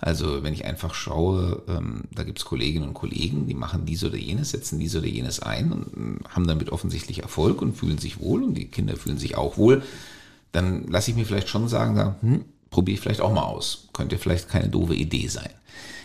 Also 0.00 0.42
wenn 0.42 0.54
ich 0.54 0.64
einfach 0.64 0.94
schaue, 0.94 1.62
da 2.10 2.22
gibt 2.22 2.38
es 2.38 2.46
Kolleginnen 2.46 2.88
und 2.88 2.94
Kollegen, 2.94 3.46
die 3.46 3.52
machen 3.52 3.84
dies 3.84 4.02
oder 4.02 4.16
jenes, 4.16 4.52
setzen 4.52 4.78
dies 4.78 4.96
oder 4.96 5.06
jenes 5.06 5.40
ein 5.40 5.72
und 5.72 6.20
haben 6.26 6.46
damit 6.46 6.72
offensichtlich 6.72 7.20
Erfolg 7.20 7.60
und 7.60 7.76
fühlen 7.76 7.98
sich 7.98 8.18
wohl 8.18 8.42
und 8.42 8.54
die 8.54 8.64
Kinder 8.64 8.96
fühlen 8.96 9.18
sich 9.18 9.36
auch 9.36 9.58
wohl, 9.58 9.82
dann 10.52 10.86
lasse 10.88 11.10
ich 11.10 11.18
mir 11.18 11.26
vielleicht 11.26 11.50
schon 11.50 11.68
sagen, 11.68 12.16
hm, 12.22 12.44
probiere 12.70 12.94
ich 12.94 13.00
vielleicht 13.00 13.20
auch 13.20 13.32
mal 13.32 13.42
aus. 13.42 13.88
Könnte 13.92 14.18
vielleicht 14.18 14.48
keine 14.48 14.68
doofe 14.68 14.94
Idee 14.94 15.28
sein. 15.28 15.50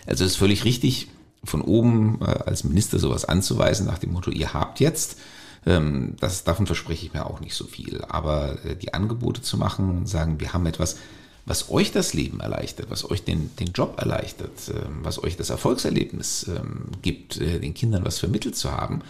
Also 0.06 0.23
es 0.23 0.32
ist 0.32 0.38
völlig 0.38 0.65
richtig, 0.65 1.08
von 1.45 1.62
oben 1.62 2.19
äh, 2.21 2.25
als 2.25 2.63
Minister 2.63 2.99
sowas 2.99 3.25
anzuweisen, 3.25 3.86
nach 3.86 3.99
dem 3.99 4.13
Motto, 4.13 4.32
ihr 4.32 4.54
habt 4.54 4.80
jetzt. 4.80 5.17
Ähm, 5.65 6.15
das, 6.19 6.43
davon 6.43 6.65
verspreche 6.65 7.06
ich 7.06 7.13
mir 7.13 7.25
auch 7.25 7.39
nicht 7.39 7.56
so 7.56 7.65
viel. 7.65 8.04
Aber 8.08 8.58
äh, 8.65 8.75
die 8.75 8.93
Angebote 8.93 9.41
zu 9.41 9.58
machen 9.58 9.89
und 9.89 10.08
sagen, 10.08 10.39
wir 10.39 10.54
haben 10.54 10.65
etwas, 10.65 10.97
was 11.45 11.69
euch 11.69 11.91
das 11.91 12.13
Leben 12.13 12.39
erleichtert, 12.39 12.89
was 12.89 13.10
euch 13.10 13.23
den, 13.23 13.56
den 13.58 13.67
Job 13.67 13.99
erleichtert, 13.99 14.69
ähm, 14.69 14.99
was 15.04 15.23
euch 15.23 15.38
das 15.38 15.49
Erfolgserlebnis 15.49 16.47
ähm, 16.47 16.86
gibt, 17.01 17.38
äh, 17.38 17.60
den 17.60 17.73
Kindern 17.73 18.04
was 18.06 18.19
vermittelt 18.19 18.56
zu 18.56 18.71
haben, 18.71 19.01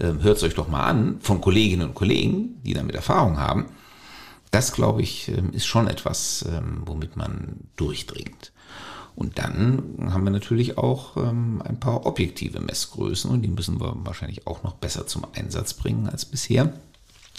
ähm, 0.00 0.22
hört 0.22 0.38
es 0.38 0.42
euch 0.42 0.54
doch 0.54 0.68
mal 0.68 0.84
an 0.84 1.18
von 1.20 1.40
Kolleginnen 1.40 1.88
und 1.88 1.94
Kollegen, 1.94 2.60
die 2.64 2.74
damit 2.74 2.94
Erfahrung 2.94 3.38
haben. 3.38 3.66
Das, 4.52 4.72
glaube 4.72 5.00
ich, 5.00 5.28
ähm, 5.28 5.50
ist 5.52 5.64
schon 5.64 5.88
etwas, 5.88 6.44
ähm, 6.46 6.82
womit 6.84 7.16
man 7.16 7.56
durchdringt. 7.76 8.52
Und 9.16 9.38
dann 9.38 10.10
haben 10.12 10.24
wir 10.24 10.30
natürlich 10.30 10.76
auch 10.76 11.16
ähm, 11.16 11.62
ein 11.64 11.80
paar 11.80 12.04
objektive 12.06 12.60
Messgrößen 12.60 13.30
und 13.30 13.42
die 13.42 13.48
müssen 13.48 13.80
wir 13.80 13.94
wahrscheinlich 14.04 14.46
auch 14.46 14.62
noch 14.62 14.74
besser 14.74 15.06
zum 15.06 15.26
Einsatz 15.34 15.72
bringen 15.72 16.06
als 16.06 16.26
bisher. 16.26 16.74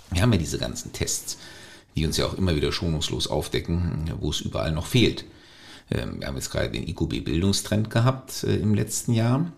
Wir 0.10 0.24
haben 0.24 0.34
ja 0.34 0.40
diese 0.40 0.58
ganzen 0.58 0.92
Tests, 0.92 1.38
die 1.96 2.06
uns 2.06 2.18
ja 2.18 2.26
auch 2.26 2.34
immer 2.34 2.56
wieder 2.56 2.72
schonungslos 2.72 3.28
aufdecken, 3.28 4.12
wo 4.20 4.32
es 4.32 4.42
überall 4.42 4.72
noch 4.72 4.88
fehlt. 4.88 5.24
Wir 5.90 6.28
haben 6.28 6.36
jetzt 6.36 6.50
gerade 6.50 6.72
den 6.72 6.88
IQB-Bildungstrend 6.88 7.92
gehabt 7.92 8.44
äh, 8.44 8.56
im 8.56 8.74
letzten 8.74 9.14
Jahr 9.14 9.52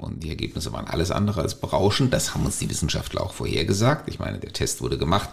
und 0.00 0.22
die 0.22 0.30
Ergebnisse 0.30 0.72
waren 0.72 0.86
alles 0.86 1.10
andere 1.10 1.42
als 1.42 1.60
berauschend. 1.60 2.14
Das 2.14 2.34
haben 2.34 2.46
uns 2.46 2.58
die 2.58 2.70
Wissenschaftler 2.70 3.20
auch 3.22 3.34
vorhergesagt. 3.34 4.08
Ich 4.08 4.18
meine, 4.18 4.38
der 4.38 4.54
Test 4.54 4.80
wurde 4.80 4.96
gemacht 4.96 5.28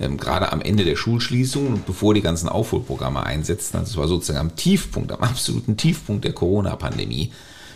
ähm, 0.00 0.16
gerade 0.16 0.52
am 0.52 0.60
Ende 0.60 0.84
der 0.84 0.96
Schulschließung 0.96 1.66
und 1.66 1.86
bevor 1.86 2.14
die 2.14 2.22
ganzen 2.22 2.48
Aufholprogramme 2.48 3.24
einsetzten. 3.24 3.78
Also 3.78 3.92
es 3.92 3.96
war 3.96 4.08
sozusagen 4.08 4.38
am 4.38 4.56
Tiefpunkt, 4.56 5.12
am 5.12 5.20
absoluten 5.20 5.76
Tiefpunkt 5.76 6.24
der 6.24 6.32
Corona-Pandemie. 6.32 7.32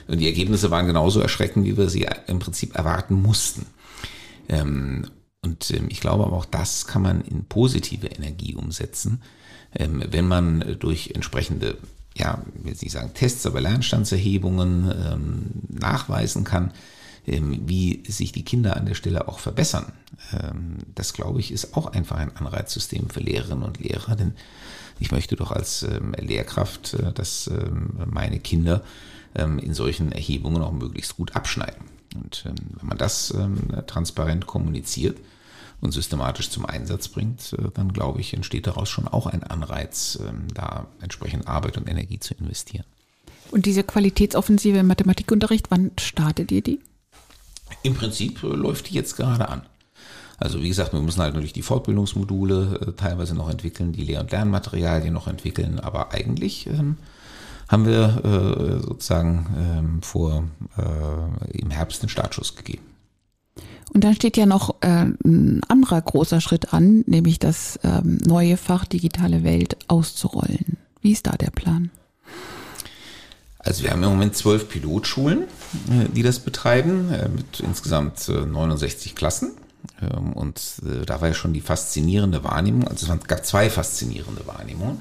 Und 0.09 0.19
die 0.19 0.27
Ergebnisse 0.27 0.71
waren 0.71 0.87
genauso 0.87 1.21
erschreckend, 1.21 1.65
wie 1.65 1.77
wir 1.77 1.89
sie 1.89 2.07
im 2.27 2.39
Prinzip 2.39 2.75
erwarten 2.75 3.15
mussten. 3.15 3.67
Ähm, 4.49 5.07
und 5.45 5.71
ähm, 5.73 5.87
ich 5.89 6.01
glaube 6.01 6.25
aber 6.25 6.37
auch 6.37 6.45
das 6.45 6.87
kann 6.87 7.03
man 7.03 7.21
in 7.23 7.45
positive 7.45 8.07
Energie 8.07 8.55
umsetzen, 8.55 9.23
ähm, 9.75 10.03
wenn 10.11 10.29
man 10.29 10.77
durch 10.79 11.13
entsprechende, 11.15 11.79
ja, 12.17 12.43
ich 12.57 12.65
will 12.65 12.71
jetzt 12.73 12.83
nicht 12.83 12.93
sagen 12.93 13.15
Tests, 13.15 13.47
aber 13.47 13.61
Lernstandserhebungen 13.61 14.93
ähm, 14.95 15.47
nachweisen 15.69 16.45
kann, 16.45 16.73
wie 17.25 18.03
sich 18.09 18.33
die 18.33 18.45
Kinder 18.45 18.77
an 18.77 18.87
der 18.87 18.95
Stelle 18.95 19.29
auch 19.29 19.39
verbessern. 19.39 19.93
Ähm, 20.33 20.79
das, 20.95 21.13
glaube 21.13 21.41
ich, 21.41 21.53
ist 21.53 21.77
auch 21.77 21.87
einfach 21.87 22.17
ein 22.17 22.37
Anreizsystem 22.37 23.11
für 23.11 23.21
Lehrerinnen 23.21 23.63
und 23.63 23.79
Lehrer, 23.79 24.17
denn 24.17 24.35
ich 24.99 25.13
möchte 25.13 25.37
doch 25.37 25.53
als 25.53 25.83
ähm, 25.85 26.15
Lehrkraft, 26.19 26.95
äh, 26.95 27.13
dass 27.13 27.51
meine 28.07 28.39
Kinder 28.39 28.83
in 29.35 29.73
solchen 29.73 30.13
Erhebungen 30.13 30.61
auch 30.61 30.73
möglichst 30.73 31.17
gut 31.17 31.35
abschneiden. 31.35 31.87
Und 32.15 32.45
wenn 32.45 32.87
man 32.87 32.99
das 32.99 33.33
transparent 33.87 34.47
kommuniziert 34.47 35.17
und 35.81 35.93
systematisch 35.93 36.51
zum 36.51 36.67
Einsatz 36.67 37.09
bringt, 37.09 37.55
äh, 37.55 37.71
dann 37.73 37.95
glaube 37.95 38.21
ich, 38.21 38.35
entsteht 38.35 38.67
daraus 38.67 38.91
schon 38.91 39.09
auch 39.09 39.27
ein 39.27 39.43
Anreiz, 39.43 40.19
da 40.53 40.87
entsprechend 41.01 41.49
Arbeit 41.49 41.79
und 41.79 41.89
Energie 41.89 42.19
zu 42.19 42.35
investieren. 42.35 42.85
Und 43.51 43.65
diese 43.65 43.85
Qualitätsoffensive 43.85 44.77
im 44.77 44.87
Mathematikunterricht, 44.87 45.71
wann 45.71 45.93
startet 45.99 46.53
ihr 46.53 46.61
die? 46.61 46.79
Im 47.83 47.95
Prinzip 47.95 48.43
äh, 48.43 48.49
läuft 48.49 48.91
die 48.91 48.95
jetzt 48.95 49.17
gerade 49.17 49.49
an. 49.49 49.63
Also 50.39 50.61
wie 50.61 50.69
gesagt, 50.69 50.93
wir 50.93 51.01
müssen 51.01 51.21
halt 51.21 51.35
natürlich 51.35 51.53
die 51.53 51.63
Fortbildungsmodule 51.63 52.81
äh, 52.81 52.93
teilweise 52.93 53.35
noch 53.35 53.49
entwickeln, 53.49 53.93
die 53.93 54.05
Lehr- 54.05 54.21
und 54.21 54.33
Lernmaterialien 54.33 55.15
noch 55.15 55.29
entwickeln, 55.29 55.79
aber 55.79 56.13
eigentlich 56.13 56.67
ähm, 56.67 56.97
haben 57.69 57.87
wir 57.87 58.25
äh, 58.25 58.83
sozusagen 58.83 59.47
ähm, 59.57 60.03
vor 60.03 60.45
äh, 60.77 61.59
im 61.59 61.71
Herbst 61.71 62.03
den 62.03 62.09
Startschuss 62.09 62.57
gegeben. 62.57 62.83
Und 63.95 64.05
dann 64.05 64.15
steht 64.15 64.37
ja 64.37 64.47
noch 64.47 64.77
äh, 64.81 65.07
ein 65.25 65.61
anderer 65.69 66.01
großer 66.01 66.41
Schritt 66.41 66.73
an, 66.73 67.05
nämlich 67.07 67.39
das 67.39 67.79
ähm, 67.85 68.19
neue 68.25 68.57
Fach 68.57 68.85
digitale 68.85 69.45
Welt 69.45 69.77
auszurollen. 69.89 70.79
Wie 71.03 71.13
ist 71.13 71.27
da 71.27 71.33
der 71.33 71.51
Plan? 71.51 71.91
Also 73.65 73.85
wir 73.85 73.91
haben 73.91 74.03
im 74.03 74.11
Moment 74.11 74.37
zwölf 74.37 74.69
Pilotschulen, 74.69 75.43
äh, 75.43 76.09
die 76.13 76.23
das 76.23 76.41
betreiben, 76.41 77.13
äh, 77.13 77.29
mit 77.29 77.61
insgesamt 77.61 78.29
69 78.29 79.13
äh, 79.13 79.15
Klassen. 79.15 79.53
Ähm, 80.01 80.33
und 80.33 80.61
da 81.07 81.21
war 81.21 81.29
ja 81.29 81.35
schon 81.35 81.53
die 81.53 81.61
faszinierende 81.61 82.45
Wahrnehmung, 82.45 82.89
also 82.89 83.13
es 83.13 83.25
gab 83.27 83.45
zwei 83.45 83.71
faszinierende 83.71 84.47
Wahrnehmungen. 84.47 85.01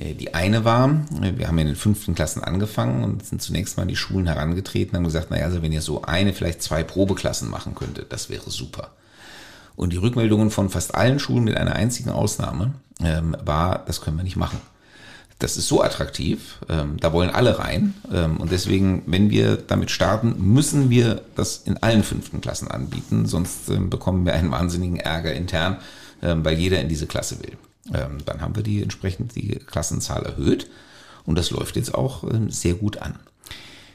Die 0.00 0.32
eine 0.32 0.64
war, 0.64 1.00
wir 1.10 1.48
haben 1.48 1.58
in 1.58 1.66
den 1.66 1.74
fünften 1.74 2.14
Klassen 2.14 2.44
angefangen 2.44 3.02
und 3.02 3.26
sind 3.26 3.42
zunächst 3.42 3.76
mal 3.76 3.82
an 3.82 3.88
die 3.88 3.96
Schulen 3.96 4.28
herangetreten 4.28 4.90
und 4.90 4.98
haben 4.98 5.04
gesagt, 5.04 5.32
naja, 5.32 5.46
also 5.46 5.60
wenn 5.60 5.72
ihr 5.72 5.82
so 5.82 6.02
eine, 6.02 6.32
vielleicht 6.32 6.62
zwei 6.62 6.84
Probeklassen 6.84 7.50
machen 7.50 7.74
könntet, 7.74 8.12
das 8.12 8.30
wäre 8.30 8.48
super. 8.48 8.92
Und 9.74 9.92
die 9.92 9.96
Rückmeldungen 9.96 10.52
von 10.52 10.70
fast 10.70 10.94
allen 10.94 11.18
Schulen 11.18 11.42
mit 11.42 11.56
einer 11.56 11.74
einzigen 11.74 12.10
Ausnahme 12.10 12.74
ähm, 13.00 13.36
war, 13.44 13.84
das 13.86 14.00
können 14.00 14.16
wir 14.16 14.22
nicht 14.22 14.36
machen 14.36 14.60
das 15.38 15.56
ist 15.56 15.68
so 15.68 15.82
attraktiv, 15.82 16.58
ähm, 16.68 16.96
da 16.98 17.12
wollen 17.12 17.30
alle 17.30 17.58
rein. 17.58 17.94
Ähm, 18.12 18.38
und 18.38 18.50
deswegen, 18.50 19.02
wenn 19.06 19.30
wir 19.30 19.56
damit 19.56 19.90
starten, 19.90 20.34
müssen 20.38 20.90
wir 20.90 21.22
das 21.36 21.58
in 21.58 21.76
allen 21.76 22.02
fünften 22.02 22.40
Klassen 22.40 22.68
anbieten, 22.68 23.26
sonst 23.26 23.68
ähm, 23.68 23.88
bekommen 23.88 24.26
wir 24.26 24.34
einen 24.34 24.50
wahnsinnigen 24.50 24.98
Ärger 24.98 25.32
intern, 25.32 25.78
ähm, 26.22 26.44
weil 26.44 26.58
jeder 26.58 26.80
in 26.80 26.88
diese 26.88 27.06
Klasse 27.06 27.38
will. 27.40 27.56
Ähm, 27.94 28.18
dann 28.26 28.40
haben 28.40 28.56
wir 28.56 28.64
die 28.64 28.82
entsprechend 28.82 29.36
die 29.36 29.60
Klassenzahl 29.66 30.24
erhöht 30.24 30.68
und 31.24 31.38
das 31.38 31.50
läuft 31.50 31.76
jetzt 31.76 31.94
auch 31.94 32.24
ähm, 32.24 32.50
sehr 32.50 32.74
gut 32.74 32.98
an. 32.98 33.14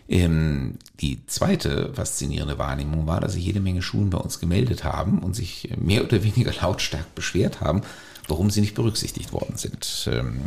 die 0.10 1.26
zweite 1.28 1.94
faszinierende 1.94 2.60
Wahrnehmung 2.60 3.08
war, 3.08 3.22
dass 3.22 3.34
sich 3.34 3.46
jede 3.46 3.62
Menge 3.62 3.82
Schulen 3.82 4.10
bei 4.10 4.18
uns 4.18 4.40
gemeldet 4.40 4.84
haben 4.84 5.20
und 5.20 5.34
sich 5.34 5.70
mehr 5.78 6.04
oder 6.04 6.24
weniger 6.24 6.54
lautstark 6.62 7.16
beschwert 7.16 7.62
haben, 7.62 7.82
warum 8.28 8.50
sie 8.50 8.62
nicht 8.62 8.76
berücksichtigt 8.76 9.34
worden 9.34 9.58
sind. 9.58 10.10
Ähm, 10.12 10.42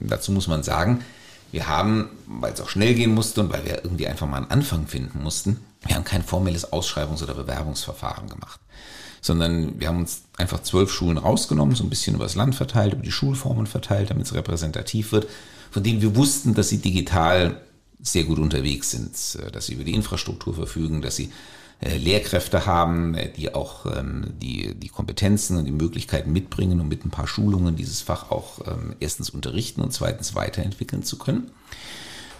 dazu 0.00 0.32
muss 0.32 0.48
man 0.48 0.62
sagen, 0.62 1.04
wir 1.52 1.68
haben, 1.68 2.10
weil 2.26 2.52
es 2.52 2.60
auch 2.60 2.68
schnell 2.68 2.94
gehen 2.94 3.14
musste 3.14 3.40
und 3.40 3.52
weil 3.52 3.64
wir 3.64 3.84
irgendwie 3.84 4.06
einfach 4.06 4.26
mal 4.26 4.38
einen 4.38 4.50
Anfang 4.50 4.86
finden 4.86 5.22
mussten, 5.22 5.58
wir 5.86 5.96
haben 5.96 6.04
kein 6.04 6.22
formelles 6.22 6.72
Ausschreibungs- 6.72 7.22
oder 7.22 7.34
Bewerbungsverfahren 7.34 8.28
gemacht, 8.28 8.60
sondern 9.20 9.80
wir 9.80 9.88
haben 9.88 9.98
uns 9.98 10.22
einfach 10.36 10.62
zwölf 10.62 10.92
Schulen 10.92 11.18
rausgenommen, 11.18 11.74
so 11.74 11.84
ein 11.84 11.90
bisschen 11.90 12.14
über 12.14 12.24
das 12.24 12.34
Land 12.34 12.54
verteilt, 12.54 12.92
über 12.92 13.02
die 13.02 13.12
Schulformen 13.12 13.66
verteilt, 13.66 14.10
damit 14.10 14.26
es 14.26 14.34
repräsentativ 14.34 15.12
wird, 15.12 15.28
von 15.70 15.82
denen 15.82 16.02
wir 16.02 16.16
wussten, 16.16 16.54
dass 16.54 16.68
sie 16.68 16.78
digital 16.78 17.60
sehr 18.02 18.24
gut 18.24 18.38
unterwegs 18.38 18.90
sind, 18.90 19.14
äh, 19.42 19.50
dass 19.50 19.66
sie 19.66 19.74
über 19.74 19.84
die 19.84 19.94
Infrastruktur 19.94 20.54
verfügen, 20.54 21.02
dass 21.02 21.16
sie 21.16 21.30
Lehrkräfte 21.80 22.66
haben, 22.66 23.14
äh, 23.14 23.30
die 23.30 23.54
auch 23.54 23.86
ähm, 23.86 24.34
die, 24.40 24.74
die 24.74 24.88
Kompetenzen 24.88 25.56
und 25.56 25.64
die 25.64 25.72
Möglichkeiten 25.72 26.32
mitbringen, 26.32 26.80
um 26.80 26.88
mit 26.88 27.04
ein 27.04 27.10
paar 27.10 27.26
Schulungen 27.26 27.76
dieses 27.76 28.02
Fach 28.02 28.30
auch 28.30 28.60
ähm, 28.66 28.94
erstens 29.00 29.30
unterrichten 29.30 29.80
und 29.80 29.92
zweitens 29.92 30.34
weiterentwickeln 30.34 31.02
zu 31.02 31.16
können. 31.16 31.50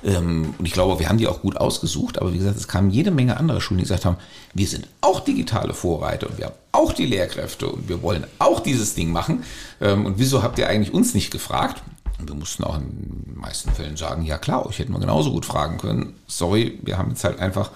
Ähm, 0.05 0.55
und 0.59 0.66
ich 0.66 0.72
glaube, 0.72 0.98
wir 0.98 1.09
haben 1.09 1.18
die 1.18 1.26
auch 1.26 1.40
gut 1.40 1.57
ausgesucht, 1.57 2.18
aber 2.18 2.33
wie 2.35 2.38
gesagt, 2.38 2.59
es 2.59 2.68
kamen 2.68 2.90
jede 2.90 3.11
Menge 3.11 3.38
andere 3.38 3.61
Schulen, 3.61 3.79
die 3.79 3.85
gesagt 3.85 4.05
haben, 4.05 4.18
wir 4.53 4.66
sind 4.66 4.88
auch 5.00 5.20
digitale 5.20 5.72
Vorreiter 5.72 6.29
und 6.29 6.37
wir 6.37 6.46
haben 6.46 6.55
auch 6.72 6.92
die 6.92 7.07
Lehrkräfte 7.07 7.68
und 7.68 7.88
wir 7.88 8.03
wollen 8.03 8.26
auch 8.38 8.61
dieses 8.61 8.94
Ding 8.94 9.11
machen. 9.11 9.42
Und 9.81 10.18
wieso 10.18 10.42
habt 10.42 10.59
ihr 10.59 10.68
eigentlich 10.68 10.94
uns 10.94 11.14
nicht 11.14 11.31
gefragt? 11.31 11.83
Und 12.18 12.29
wir 12.29 12.37
mussten 12.37 12.64
auch 12.64 12.76
in 12.76 13.24
den 13.26 13.38
meisten 13.38 13.70
Fällen 13.72 13.96
sagen, 13.96 14.24
ja 14.24 14.38
klar, 14.38 14.64
euch 14.66 14.79
hätten 14.79 14.92
wir 14.92 15.00
genauso 15.00 15.33
gut 15.33 15.44
fragen 15.44 15.79
können. 15.79 16.14
Sorry, 16.26 16.79
wir 16.83 16.96
haben 16.96 17.11
jetzt 17.11 17.24
halt 17.24 17.40
einfach 17.40 17.70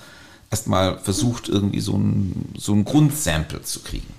erstmal 0.54 0.98
versucht, 0.98 1.48
irgendwie 1.48 1.80
so 1.80 1.96
ein, 1.96 2.52
so 2.56 2.72
ein 2.72 2.84
Grundsample 2.84 3.62
zu 3.62 3.80
kriegen. 3.80 4.12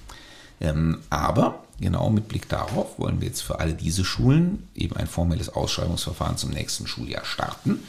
Ähm, 0.60 1.00
aber 1.10 1.64
genau 1.80 2.10
mit 2.10 2.28
Blick 2.28 2.50
darauf 2.50 3.00
wollen 3.00 3.22
wir 3.22 3.28
jetzt 3.28 3.42
für 3.42 3.62
alle 3.62 3.74
diese 3.74 4.04
Schulen 4.04 4.68
eben 4.76 4.98
ein 4.98 5.08
formelles 5.08 5.48
Ausschreibungsverfahren 5.48 6.36
zum 6.36 6.50
nächsten 6.50 6.88
Schuljahr 6.88 7.24
starten. 7.24 7.80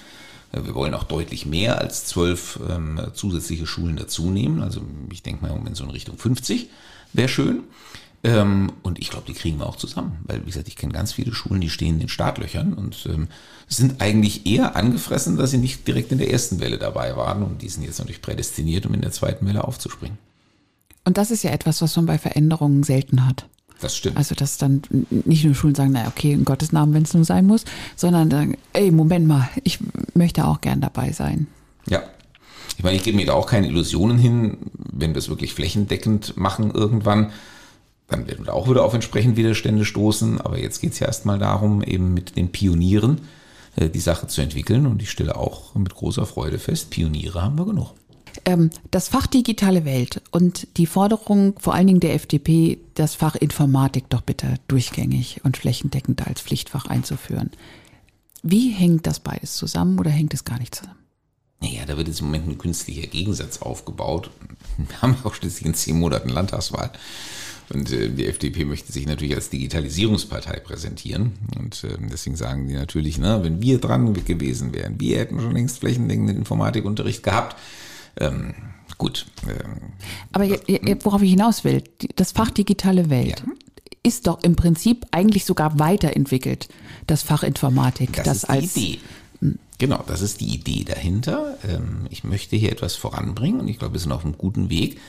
Äh, 0.52 0.64
wir 0.64 0.76
wollen 0.76 0.94
auch 0.94 1.02
deutlich 1.02 1.44
mehr 1.44 1.80
als 1.80 2.06
zwölf 2.06 2.60
ähm, 2.70 3.00
zusätzliche 3.14 3.66
Schulen 3.66 3.96
dazu 3.96 4.30
nehmen. 4.30 4.62
Also 4.62 4.80
ich 5.10 5.24
denke 5.24 5.42
mal 5.42 5.50
im 5.50 5.58
Moment 5.58 5.76
so 5.76 5.82
in 5.82 5.90
Richtung 5.90 6.16
50 6.16 6.70
wäre 7.12 7.28
schön. 7.28 7.64
Ähm, 8.26 8.72
und 8.82 8.98
ich 8.98 9.10
glaube, 9.10 9.26
die 9.28 9.34
kriegen 9.34 9.60
wir 9.60 9.66
auch 9.66 9.76
zusammen, 9.76 10.18
weil, 10.24 10.40
wie 10.42 10.46
gesagt, 10.46 10.66
ich 10.66 10.74
kenne 10.74 10.92
ganz 10.92 11.12
viele 11.12 11.32
Schulen, 11.32 11.60
die 11.60 11.70
stehen 11.70 11.94
in 11.94 12.00
den 12.00 12.08
Startlöchern 12.08 12.74
und 12.74 13.06
ähm, 13.06 13.28
sind 13.68 14.00
eigentlich 14.02 14.46
eher 14.46 14.74
angefressen, 14.74 15.36
dass 15.36 15.52
sie 15.52 15.58
nicht 15.58 15.86
direkt 15.86 16.10
in 16.10 16.18
der 16.18 16.32
ersten 16.32 16.58
Welle 16.58 16.76
dabei 16.76 17.16
waren 17.16 17.44
und 17.44 17.62
die 17.62 17.68
sind 17.68 17.84
jetzt 17.84 18.00
natürlich 18.00 18.22
prädestiniert, 18.22 18.84
um 18.84 18.94
in 18.94 19.00
der 19.00 19.12
zweiten 19.12 19.46
Welle 19.46 19.62
aufzuspringen. 19.62 20.18
Und 21.04 21.18
das 21.18 21.30
ist 21.30 21.44
ja 21.44 21.52
etwas, 21.52 21.80
was 21.82 21.94
man 21.94 22.06
bei 22.06 22.18
Veränderungen 22.18 22.82
selten 22.82 23.24
hat. 23.24 23.46
Das 23.80 23.96
stimmt. 23.96 24.16
Also, 24.16 24.34
dass 24.34 24.58
dann 24.58 24.82
nicht 25.10 25.44
nur 25.44 25.54
Schulen 25.54 25.76
sagen, 25.76 25.92
naja, 25.92 26.08
okay, 26.08 26.32
in 26.32 26.44
Gottes 26.44 26.72
Namen, 26.72 26.94
wenn 26.94 27.04
es 27.04 27.14
nur 27.14 27.24
sein 27.24 27.46
muss, 27.46 27.64
sondern 27.94 28.28
sagen, 28.28 28.58
ey, 28.72 28.90
Moment 28.90 29.28
mal, 29.28 29.48
ich 29.62 29.78
möchte 30.14 30.46
auch 30.46 30.60
gern 30.60 30.80
dabei 30.80 31.12
sein. 31.12 31.46
Ja. 31.86 32.02
Ich 32.76 32.82
meine, 32.82 32.96
ich 32.96 33.04
gebe 33.04 33.16
mir 33.16 33.26
da 33.26 33.34
auch 33.34 33.46
keine 33.46 33.68
Illusionen 33.68 34.18
hin, 34.18 34.58
wenn 34.74 35.14
wir 35.14 35.18
es 35.18 35.28
wirklich 35.28 35.54
flächendeckend 35.54 36.36
machen 36.36 36.72
irgendwann, 36.72 37.30
dann 38.08 38.26
werden 38.28 38.46
wir 38.46 38.54
auch 38.54 38.68
wieder 38.68 38.84
auf 38.84 38.94
entsprechend 38.94 39.36
Widerstände 39.36 39.84
stoßen. 39.84 40.40
Aber 40.40 40.58
jetzt 40.58 40.80
geht 40.80 40.92
es 40.92 40.98
ja 41.00 41.06
erstmal 41.06 41.38
darum, 41.38 41.82
eben 41.82 42.14
mit 42.14 42.36
den 42.36 42.52
Pionieren 42.52 43.22
äh, 43.76 43.88
die 43.88 44.00
Sache 44.00 44.26
zu 44.28 44.40
entwickeln. 44.40 44.86
Und 44.86 45.02
ich 45.02 45.10
stelle 45.10 45.36
auch 45.36 45.74
mit 45.74 45.94
großer 45.94 46.26
Freude 46.26 46.58
fest, 46.58 46.90
Pioniere 46.90 47.42
haben 47.42 47.58
wir 47.58 47.66
genug. 47.66 47.94
Ähm, 48.44 48.70
das 48.90 49.08
Fach 49.08 49.26
digitale 49.26 49.84
Welt 49.84 50.22
und 50.30 50.68
die 50.76 50.86
Forderung 50.86 51.54
vor 51.58 51.74
allen 51.74 51.86
Dingen 51.86 52.00
der 52.00 52.14
FDP, 52.14 52.78
das 52.94 53.14
Fach 53.14 53.34
Informatik 53.34 54.08
doch 54.08 54.20
bitte 54.20 54.54
durchgängig 54.68 55.40
und 55.44 55.56
flächendeckend 55.56 56.26
als 56.26 56.42
Pflichtfach 56.42 56.86
einzuführen. 56.86 57.50
Wie 58.42 58.70
hängt 58.70 59.06
das 59.06 59.20
beides 59.20 59.56
zusammen 59.56 59.98
oder 59.98 60.10
hängt 60.10 60.34
es 60.34 60.44
gar 60.44 60.58
nicht 60.58 60.74
zusammen? 60.74 60.98
Naja, 61.60 61.86
da 61.86 61.96
wird 61.96 62.08
jetzt 62.08 62.20
im 62.20 62.26
Moment 62.26 62.48
ein 62.48 62.58
künstlicher 62.58 63.06
Gegensatz 63.06 63.58
aufgebaut. 63.62 64.30
Wir 64.76 65.02
haben 65.02 65.16
auch 65.24 65.34
schließlich 65.34 65.66
in 65.66 65.74
zehn 65.74 65.98
Monaten 65.98 66.28
Landtagswahl. 66.28 66.92
Und 67.72 67.92
äh, 67.92 68.08
die 68.08 68.26
FDP 68.26 68.64
möchte 68.64 68.92
sich 68.92 69.06
natürlich 69.06 69.34
als 69.34 69.50
Digitalisierungspartei 69.50 70.60
präsentieren. 70.60 71.32
Und 71.58 71.84
äh, 71.84 71.96
deswegen 72.10 72.36
sagen 72.36 72.68
die 72.68 72.74
natürlich, 72.74 73.18
ne, 73.18 73.40
wenn 73.42 73.60
wir 73.60 73.78
dran 73.78 74.12
gewesen 74.14 74.72
wären, 74.72 75.00
wir 75.00 75.18
hätten 75.18 75.40
schon 75.40 75.52
längst 75.52 75.80
flächendeckenden 75.80 76.36
Informatikunterricht 76.36 77.22
gehabt. 77.22 77.56
Ähm, 78.18 78.54
gut. 78.98 79.26
Ähm, 79.48 79.92
Aber 80.32 80.48
worauf 81.04 81.22
ich 81.22 81.30
hinaus 81.30 81.64
will, 81.64 81.82
das 82.14 82.32
Fach 82.32 82.50
digitale 82.50 83.10
Welt. 83.10 83.42
Ja 83.46 83.52
ist 84.06 84.28
doch 84.28 84.40
im 84.44 84.54
Prinzip 84.54 85.04
eigentlich 85.10 85.44
sogar 85.44 85.80
weiterentwickelt, 85.80 86.68
das 87.08 87.24
Fach 87.24 87.42
Informatik. 87.42 88.12
Das, 88.12 88.24
das 88.24 88.36
ist 88.36 88.44
als 88.44 88.74
die 88.74 88.92
Idee. 88.92 89.00
Genau, 89.78 90.02
das 90.06 90.22
ist 90.22 90.40
die 90.40 90.54
Idee 90.54 90.84
dahinter. 90.84 91.58
Ähm, 91.68 92.06
ich 92.10 92.24
möchte 92.24 92.56
hier 92.56 92.72
etwas 92.72 92.94
voranbringen 92.94 93.60
und 93.60 93.68
ich 93.68 93.78
glaube, 93.78 93.94
wir 93.94 94.00
sind 94.00 94.12
auf 94.12 94.24
einem 94.24 94.38
guten 94.38 94.70
Weg 94.70 95.00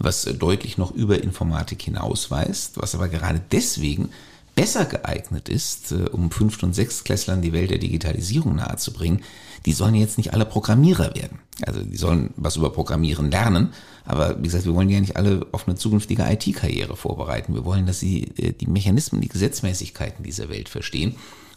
was 0.00 0.22
deutlich 0.22 0.78
noch 0.78 0.90
über 0.90 1.22
Informatik 1.22 1.82
hinausweist, 1.82 2.80
was 2.80 2.94
aber 2.94 3.08
gerade 3.08 3.40
deswegen 3.52 4.08
besser 4.54 4.86
geeignet 4.86 5.48
ist, 5.48 5.92
äh, 5.92 6.08
um 6.10 6.30
Fünft- 6.30 6.62
und 6.62 6.74
Sechstklässlern 6.74 7.42
die 7.42 7.52
Welt 7.52 7.70
der 7.70 7.78
Digitalisierung 7.78 8.56
nahezubringen, 8.56 9.22
die 9.66 9.72
sollen 9.72 9.94
jetzt 9.94 10.16
nicht 10.16 10.32
alle 10.32 10.46
Programmierer 10.46 11.14
werden. 11.14 11.38
Also 11.62 11.82
die 11.82 11.96
sollen 11.96 12.32
was 12.36 12.56
über 12.56 12.70
Programmieren 12.70 13.30
lernen, 13.30 13.74
aber 14.06 14.38
wie 14.38 14.44
gesagt, 14.44 14.64
wir 14.64 14.74
wollen 14.74 14.88
ja 14.88 15.00
nicht 15.00 15.16
alle 15.16 15.46
auf 15.52 15.68
eine 15.68 15.76
zukünftige 15.76 16.24
IT-Karriere 16.24 16.96
vorbereiten. 16.96 17.54
Wir 17.54 17.66
wollen, 17.66 17.86
dass 17.86 18.00
sie 18.00 18.32
äh, 18.38 18.52
die 18.52 18.66
Mechanismen, 18.66 19.20
die 19.20 19.28
Gesetzmäßigkeiten 19.28 20.24
dieser 20.24 20.48
Welt 20.48 20.70
verstehen 20.70 21.14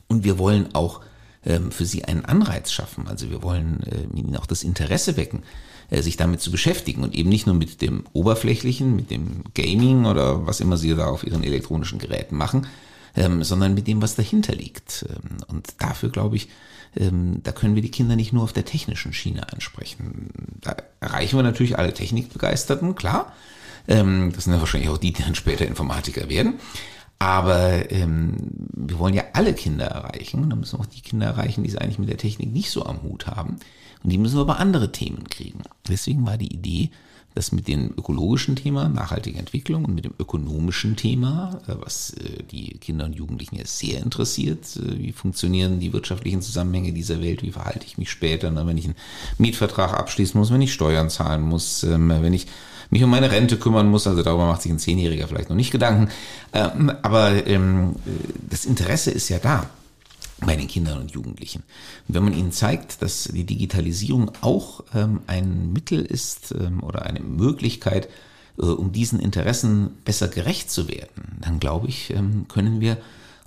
und 0.09 0.25
wir 0.25 0.37
wollen 0.37 0.75
auch 0.75 0.99
ähm, 1.45 1.71
für 1.71 1.85
sie 1.85 2.03
einen 2.03 2.25
Anreiz 2.25 2.73
schaffen. 2.73 3.07
Also 3.07 3.29
wir 3.29 3.41
wollen 3.41 3.83
äh, 3.83 4.17
ihnen 4.17 4.35
auch 4.35 4.45
das 4.45 4.63
Interesse 4.63 5.15
wecken, 5.15 5.39
äh, 5.39 5.43
sich 6.01 6.17
damit 6.17 6.41
zu 6.41 6.51
beschäftigen 6.51 7.03
und 7.03 7.13
eben 7.13 7.29
nicht 7.29 7.45
nur 7.45 7.55
mit 7.55 7.81
dem 7.81 8.05
Oberflächlichen, 8.13 8.95
mit 8.95 9.11
dem 9.11 9.43
Gaming 9.53 10.05
oder 10.05 10.47
was 10.47 10.59
immer 10.59 10.77
sie 10.77 10.95
da 10.95 11.07
auf 11.07 11.25
ihren 11.25 11.43
elektronischen 11.43 11.99
Geräten 11.99 12.35
machen, 12.35 12.67
ähm, 13.15 13.43
sondern 13.43 13.73
mit 13.73 13.87
dem, 13.87 14.01
was 14.01 14.15
dahinter 14.15 14.55
liegt. 14.55 15.05
Ähm, 15.09 15.37
und 15.47 15.75
dafür 15.79 16.09
glaube 16.09 16.35
ich, 16.35 16.49
ähm, 16.95 17.41
da 17.43 17.51
können 17.51 17.75
wir 17.75 17.81
die 17.81 17.91
Kinder 17.91 18.15
nicht 18.15 18.33
nur 18.33 18.43
auf 18.43 18.53
der 18.53 18.65
technischen 18.65 19.13
Schiene 19.13 19.51
ansprechen. 19.51 20.29
Da 20.61 20.75
erreichen 20.99 21.37
wir 21.37 21.43
natürlich 21.43 21.77
alle 21.77 21.93
Technikbegeisterten, 21.93 22.95
klar. 22.95 23.33
Ähm, 23.87 24.31
das 24.33 24.45
sind 24.45 24.53
ja 24.53 24.59
wahrscheinlich 24.59 24.89
auch 24.89 24.97
die, 24.97 25.11
die 25.11 25.23
dann 25.23 25.35
später 25.35 25.65
Informatiker 25.65 26.29
werden. 26.29 26.55
Aber 27.23 27.89
ähm, 27.89 28.35
wir 28.73 28.99
wollen 28.99 29.13
ja 29.13 29.23
alle 29.31 29.53
Kinder 29.53 29.85
erreichen. 29.85 30.43
Und 30.43 30.49
dann 30.49 30.59
müssen 30.59 30.77
wir 30.77 30.81
auch 30.81 30.85
die 30.85 30.99
Kinder 30.99 31.27
erreichen, 31.27 31.63
die 31.63 31.69
es 31.69 31.77
eigentlich 31.77 31.97
mit 31.97 32.09
der 32.09 32.17
Technik 32.17 32.51
nicht 32.51 32.69
so 32.69 32.85
am 32.85 33.01
Hut 33.01 33.27
haben. 33.27 33.55
Und 34.03 34.09
die 34.09 34.17
müssen 34.17 34.35
wir 34.35 34.41
über 34.41 34.59
andere 34.59 34.91
Themen 34.91 35.29
kriegen. 35.29 35.61
Deswegen 35.87 36.25
war 36.25 36.37
die 36.37 36.53
Idee, 36.53 36.89
dass 37.33 37.53
mit 37.53 37.69
dem 37.69 37.93
ökologischen 37.97 38.57
Thema, 38.57 38.89
nachhaltige 38.89 39.39
Entwicklung 39.39 39.85
und 39.85 39.95
mit 39.95 40.03
dem 40.03 40.13
ökonomischen 40.19 40.97
Thema, 40.97 41.61
äh, 41.65 41.75
was 41.79 42.11
äh, 42.11 42.43
die 42.43 42.77
Kinder 42.79 43.05
und 43.05 43.15
Jugendlichen 43.15 43.55
ja 43.55 43.65
sehr 43.65 44.03
interessiert, 44.03 44.75
äh, 44.75 44.99
wie 44.99 45.13
funktionieren 45.13 45.79
die 45.79 45.93
wirtschaftlichen 45.93 46.41
Zusammenhänge 46.41 46.91
dieser 46.91 47.21
Welt, 47.21 47.41
wie 47.41 47.51
verhalte 47.51 47.85
ich 47.87 47.97
mich 47.97 48.11
später, 48.11 48.51
ne, 48.51 48.67
wenn 48.67 48.77
ich 48.77 48.85
einen 48.85 48.95
Mietvertrag 49.37 49.93
abschließen 49.93 50.37
muss, 50.37 50.51
wenn 50.51 50.61
ich 50.61 50.73
Steuern 50.73 51.09
zahlen 51.09 51.43
muss, 51.43 51.83
ähm, 51.83 52.09
wenn 52.09 52.33
ich 52.33 52.47
mich 52.93 53.03
um 53.03 53.09
meine 53.09 53.31
Rente 53.31 53.57
kümmern 53.57 53.89
muss. 53.89 54.07
Also 54.07 54.23
darüber 54.23 54.47
macht 54.47 54.61
sich 54.61 54.71
ein 54.71 54.79
Zehnjähriger 54.79 55.27
vielleicht 55.27 55.49
noch 55.49 55.55
nicht 55.55 55.71
Gedanken. 55.71 56.09
Ähm, 56.53 56.91
aber 57.01 57.45
ähm, 57.45 57.95
das 58.49 58.65
Interesse 58.65 59.11
ist 59.11 59.29
ja 59.29 59.39
da 59.39 59.69
bei 60.39 60.55
den 60.55 60.67
Kindern 60.67 60.99
und 60.99 61.11
Jugendlichen. 61.11 61.63
Und 62.07 62.15
wenn 62.15 62.23
man 62.23 62.33
ihnen 62.33 62.51
zeigt, 62.51 63.01
dass 63.01 63.25
die 63.25 63.45
Digitalisierung 63.45 64.31
auch 64.41 64.83
ähm, 64.93 65.21
ein 65.27 65.73
Mittel 65.73 66.05
ist 66.05 66.53
oder 66.81 67.03
eine 67.03 67.19
Möglichkeit, 67.19 68.09
äh, 68.57 68.65
um 68.65 68.91
diesen 68.91 69.19
Interessen 69.19 69.91
besser 70.05 70.27
gerecht 70.27 70.71
zu 70.71 70.87
werden, 70.87 71.39
dann 71.41 71.59
glaube 71.59 71.87
ich, 71.87 72.13
können 72.47 72.79
wir 72.79 72.97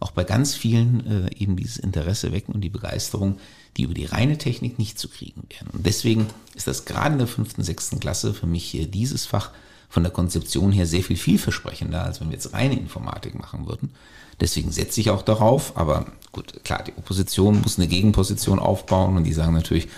auch 0.00 0.10
bei 0.10 0.24
ganz 0.24 0.54
vielen 0.54 1.06
äh, 1.06 1.30
eben 1.38 1.56
dieses 1.56 1.78
Interesse 1.78 2.32
wecken 2.32 2.54
und 2.54 2.60
die 2.60 2.68
Begeisterung, 2.68 3.38
die 3.76 3.82
über 3.82 3.94
die 3.94 4.06
reine 4.06 4.38
Technik 4.38 4.78
nicht 4.78 4.98
zu 4.98 5.08
kriegen 5.08 5.42
wären. 5.48 5.68
Und 5.72 5.86
deswegen 5.86 6.26
ist 6.54 6.66
das 6.66 6.84
gerade 6.84 7.12
in 7.12 7.18
der 7.18 7.26
fünften, 7.26 7.62
sechsten 7.62 8.00
Klasse 8.00 8.34
für 8.34 8.46
mich 8.46 8.64
hier 8.64 8.86
dieses 8.86 9.26
Fach 9.26 9.50
von 9.88 10.02
der 10.02 10.12
Konzeption 10.12 10.72
her 10.72 10.86
sehr 10.86 11.02
viel 11.02 11.16
vielversprechender, 11.16 12.02
als 12.02 12.20
wenn 12.20 12.28
wir 12.28 12.34
jetzt 12.34 12.52
reine 12.52 12.78
Informatik 12.78 13.38
machen 13.38 13.66
würden. 13.66 13.92
Deswegen 14.40 14.70
setze 14.70 15.00
ich 15.00 15.10
auch 15.10 15.22
darauf, 15.22 15.76
aber 15.76 16.06
gut, 16.32 16.62
klar, 16.64 16.82
die 16.82 16.92
Opposition 16.96 17.62
muss 17.62 17.78
eine 17.78 17.88
Gegenposition 17.88 18.58
aufbauen 18.58 19.16
und 19.16 19.24
die 19.24 19.32
sagen 19.32 19.54
natürlich, 19.54 19.88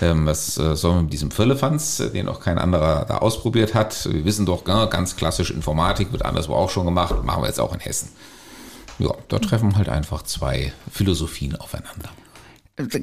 ähm, 0.00 0.24
was 0.24 0.56
äh, 0.56 0.74
sollen 0.74 0.96
wir 0.96 1.02
mit 1.02 1.12
diesem 1.12 1.30
Firlefanz, 1.30 2.00
äh, 2.00 2.10
den 2.10 2.28
auch 2.28 2.40
kein 2.40 2.58
anderer 2.58 3.04
da 3.04 3.18
ausprobiert 3.18 3.74
hat. 3.74 4.10
Wir 4.10 4.24
wissen 4.24 4.46
doch, 4.46 4.64
ganz 4.64 5.16
klassisch 5.16 5.50
Informatik 5.50 6.12
wird 6.12 6.24
anderswo 6.24 6.54
auch 6.54 6.70
schon 6.70 6.86
gemacht, 6.86 7.22
machen 7.22 7.42
wir 7.42 7.48
jetzt 7.48 7.60
auch 7.60 7.74
in 7.74 7.80
Hessen. 7.80 8.08
Ja, 8.98 9.14
da 9.28 9.38
treffen 9.38 9.76
halt 9.76 9.88
einfach 9.88 10.22
zwei 10.22 10.72
Philosophien 10.90 11.56
aufeinander. 11.56 12.10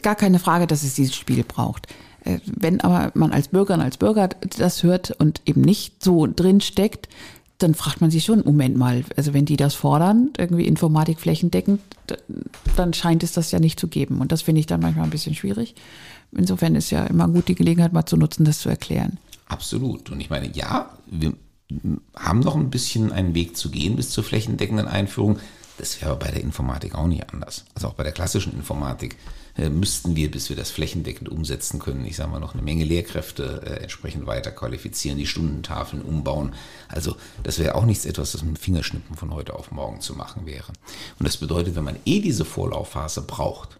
Gar 0.01 0.15
keine 0.15 0.39
Frage, 0.39 0.67
dass 0.67 0.83
es 0.83 0.95
dieses 0.95 1.15
Spiel 1.15 1.43
braucht. 1.43 1.87
Äh, 2.23 2.39
wenn 2.45 2.81
aber 2.81 3.11
man 3.13 3.31
als 3.31 3.49
Bürgerin, 3.49 3.81
als 3.81 3.97
Bürger 3.97 4.29
das 4.57 4.83
hört 4.83 5.11
und 5.11 5.41
eben 5.45 5.61
nicht 5.61 6.03
so 6.03 6.27
drin 6.27 6.61
steckt, 6.61 7.07
dann 7.59 7.75
fragt 7.75 7.99
man 7.99 8.09
sich 8.09 8.23
schon, 8.23 8.43
Moment 8.45 8.77
mal, 8.77 9.03
also 9.17 9.33
wenn 9.33 9.45
die 9.45 9.57
das 9.57 9.75
fordern, 9.75 10.29
irgendwie 10.37 10.65
Informatik 10.65 11.19
flächendeckend, 11.19 11.81
dann 12.77 12.93
scheint 12.93 13.21
es 13.21 13.33
das 13.33 13.51
ja 13.51 13.59
nicht 13.59 13.79
zu 13.79 13.89
geben. 13.89 14.21
Und 14.21 14.31
das 14.31 14.41
finde 14.41 14.61
ich 14.61 14.65
dann 14.65 14.79
manchmal 14.79 15.03
ein 15.03 15.09
bisschen 15.09 15.35
schwierig. 15.35 15.75
Insofern 16.31 16.75
ist 16.75 16.89
ja 16.89 17.05
immer 17.05 17.27
gut, 17.27 17.49
die 17.49 17.55
Gelegenheit 17.55 17.91
mal 17.91 18.05
zu 18.05 18.15
nutzen, 18.15 18.45
das 18.45 18.59
zu 18.59 18.69
erklären. 18.69 19.17
Absolut. 19.47 20.09
Und 20.09 20.21
ich 20.21 20.29
meine, 20.29 20.49
ja, 20.55 20.89
wir 21.07 21.33
haben 22.15 22.39
noch 22.39 22.55
ein 22.55 22.69
bisschen 22.69 23.11
einen 23.11 23.35
Weg 23.35 23.57
zu 23.57 23.69
gehen 23.69 23.97
bis 23.97 24.09
zur 24.11 24.23
flächendeckenden 24.23 24.87
Einführung. 24.87 25.37
Das 25.77 26.01
wäre 26.01 26.15
bei 26.15 26.31
der 26.31 26.41
Informatik 26.41 26.95
auch 26.95 27.07
nicht 27.07 27.29
anders. 27.29 27.65
Also 27.75 27.89
auch 27.89 27.93
bei 27.93 28.03
der 28.03 28.13
klassischen 28.13 28.53
Informatik 28.53 29.17
müssten 29.67 30.15
wir, 30.15 30.31
bis 30.31 30.49
wir 30.49 30.55
das 30.55 30.71
flächendeckend 30.71 31.27
umsetzen 31.27 31.79
können, 31.79 32.05
ich 32.05 32.15
sage 32.15 32.31
mal, 32.31 32.39
noch 32.39 32.53
eine 32.53 32.61
Menge 32.61 32.85
Lehrkräfte 32.85 33.61
äh, 33.65 33.81
entsprechend 33.81 34.25
weiter 34.25 34.51
qualifizieren, 34.51 35.17
die 35.17 35.27
Stundentafeln 35.27 36.01
umbauen. 36.01 36.53
Also 36.87 37.15
das 37.43 37.59
wäre 37.59 37.75
auch 37.75 37.85
nichts 37.85 38.05
etwas, 38.05 38.31
das 38.31 38.43
mit 38.43 38.55
dem 38.55 38.61
Fingerschnippen 38.61 39.15
von 39.17 39.33
heute 39.33 39.55
auf 39.55 39.71
morgen 39.71 40.01
zu 40.01 40.15
machen 40.15 40.45
wäre. 40.45 40.71
Und 41.17 41.27
das 41.27 41.37
bedeutet, 41.37 41.75
wenn 41.75 41.83
man 41.83 41.97
eh 42.05 42.21
diese 42.21 42.45
Vorlaufphase 42.45 43.23
braucht, 43.23 43.77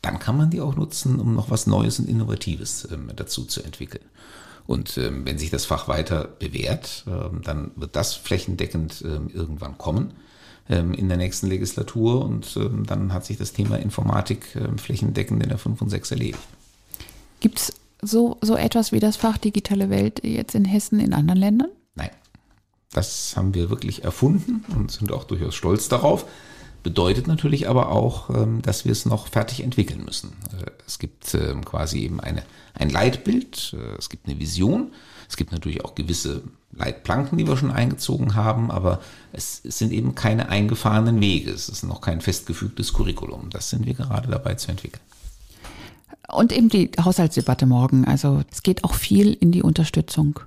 dann 0.00 0.18
kann 0.18 0.36
man 0.36 0.50
die 0.50 0.60
auch 0.60 0.76
nutzen, 0.76 1.18
um 1.20 1.34
noch 1.34 1.50
was 1.50 1.66
Neues 1.66 1.98
und 1.98 2.08
Innovatives 2.08 2.88
ähm, 2.90 3.10
dazu 3.14 3.44
zu 3.44 3.62
entwickeln. 3.62 4.04
Und 4.66 4.98
ähm, 4.98 5.26
wenn 5.26 5.38
sich 5.38 5.50
das 5.50 5.64
Fach 5.64 5.88
weiter 5.88 6.24
bewährt, 6.24 7.04
ähm, 7.06 7.40
dann 7.42 7.72
wird 7.74 7.96
das 7.96 8.14
flächendeckend 8.14 9.02
ähm, 9.04 9.30
irgendwann 9.32 9.78
kommen. 9.78 10.12
Ähm, 10.70 10.92
in 10.92 11.08
der 11.08 11.16
nächsten 11.16 11.46
Legislatur 11.46 12.22
und 12.26 12.54
ähm, 12.58 12.84
dann 12.84 13.14
hat 13.14 13.24
sich 13.24 13.38
das 13.38 13.54
Thema 13.54 13.76
Informatik 13.76 14.54
ähm, 14.54 14.76
flächendeckend 14.76 15.42
in 15.42 15.48
der 15.48 15.56
5 15.56 15.80
und 15.80 15.88
6 15.88 16.10
erledigt. 16.10 16.42
Gibt 17.40 17.58
es 17.58 17.72
so, 18.02 18.36
so 18.42 18.54
etwas 18.54 18.92
wie 18.92 19.00
das 19.00 19.16
Fach 19.16 19.38
Digitale 19.38 19.88
Welt 19.88 20.22
jetzt 20.22 20.54
in 20.54 20.66
Hessen 20.66 21.00
in 21.00 21.14
anderen 21.14 21.40
Ländern? 21.40 21.70
Nein. 21.94 22.10
Das 22.92 23.34
haben 23.34 23.54
wir 23.54 23.70
wirklich 23.70 24.04
erfunden 24.04 24.62
und 24.76 24.90
sind 24.90 25.10
auch 25.10 25.24
durchaus 25.24 25.54
stolz 25.54 25.88
darauf. 25.88 26.26
Bedeutet 26.82 27.28
natürlich 27.28 27.66
aber 27.66 27.90
auch, 27.90 28.30
dass 28.62 28.84
wir 28.84 28.92
es 28.92 29.04
noch 29.04 29.26
fertig 29.26 29.62
entwickeln 29.62 30.04
müssen. 30.04 30.32
Äh, 30.52 30.70
es 30.86 30.98
gibt 30.98 31.36
quasi 31.64 32.00
eben 32.00 32.20
eine, 32.20 32.42
ein 32.74 32.90
Leitbild, 32.90 33.74
äh, 33.74 33.96
es 33.98 34.10
gibt 34.10 34.26
eine 34.26 34.38
Vision, 34.38 34.92
es 35.28 35.36
gibt 35.36 35.52
natürlich 35.52 35.84
auch 35.84 35.94
gewisse 35.94 36.42
Leitplanken, 36.72 37.38
die 37.38 37.46
wir 37.46 37.56
schon 37.56 37.70
eingezogen 37.70 38.34
haben, 38.34 38.70
aber 38.70 39.00
es, 39.32 39.60
es 39.64 39.78
sind 39.78 39.92
eben 39.92 40.14
keine 40.14 40.48
eingefahrenen 40.48 41.20
Wege. 41.20 41.50
Es 41.50 41.68
ist 41.68 41.82
noch 41.82 42.00
kein 42.00 42.20
festgefügtes 42.20 42.92
Curriculum. 42.92 43.50
Das 43.50 43.70
sind 43.70 43.86
wir 43.86 43.94
gerade 43.94 44.28
dabei 44.28 44.54
zu 44.54 44.70
entwickeln. 44.70 45.02
Und 46.28 46.52
eben 46.52 46.68
die 46.68 46.90
Haushaltsdebatte 47.02 47.66
morgen. 47.66 48.04
Also 48.04 48.42
es 48.50 48.62
geht 48.62 48.84
auch 48.84 48.94
viel 48.94 49.32
in 49.32 49.50
die 49.50 49.62
Unterstützung. 49.62 50.40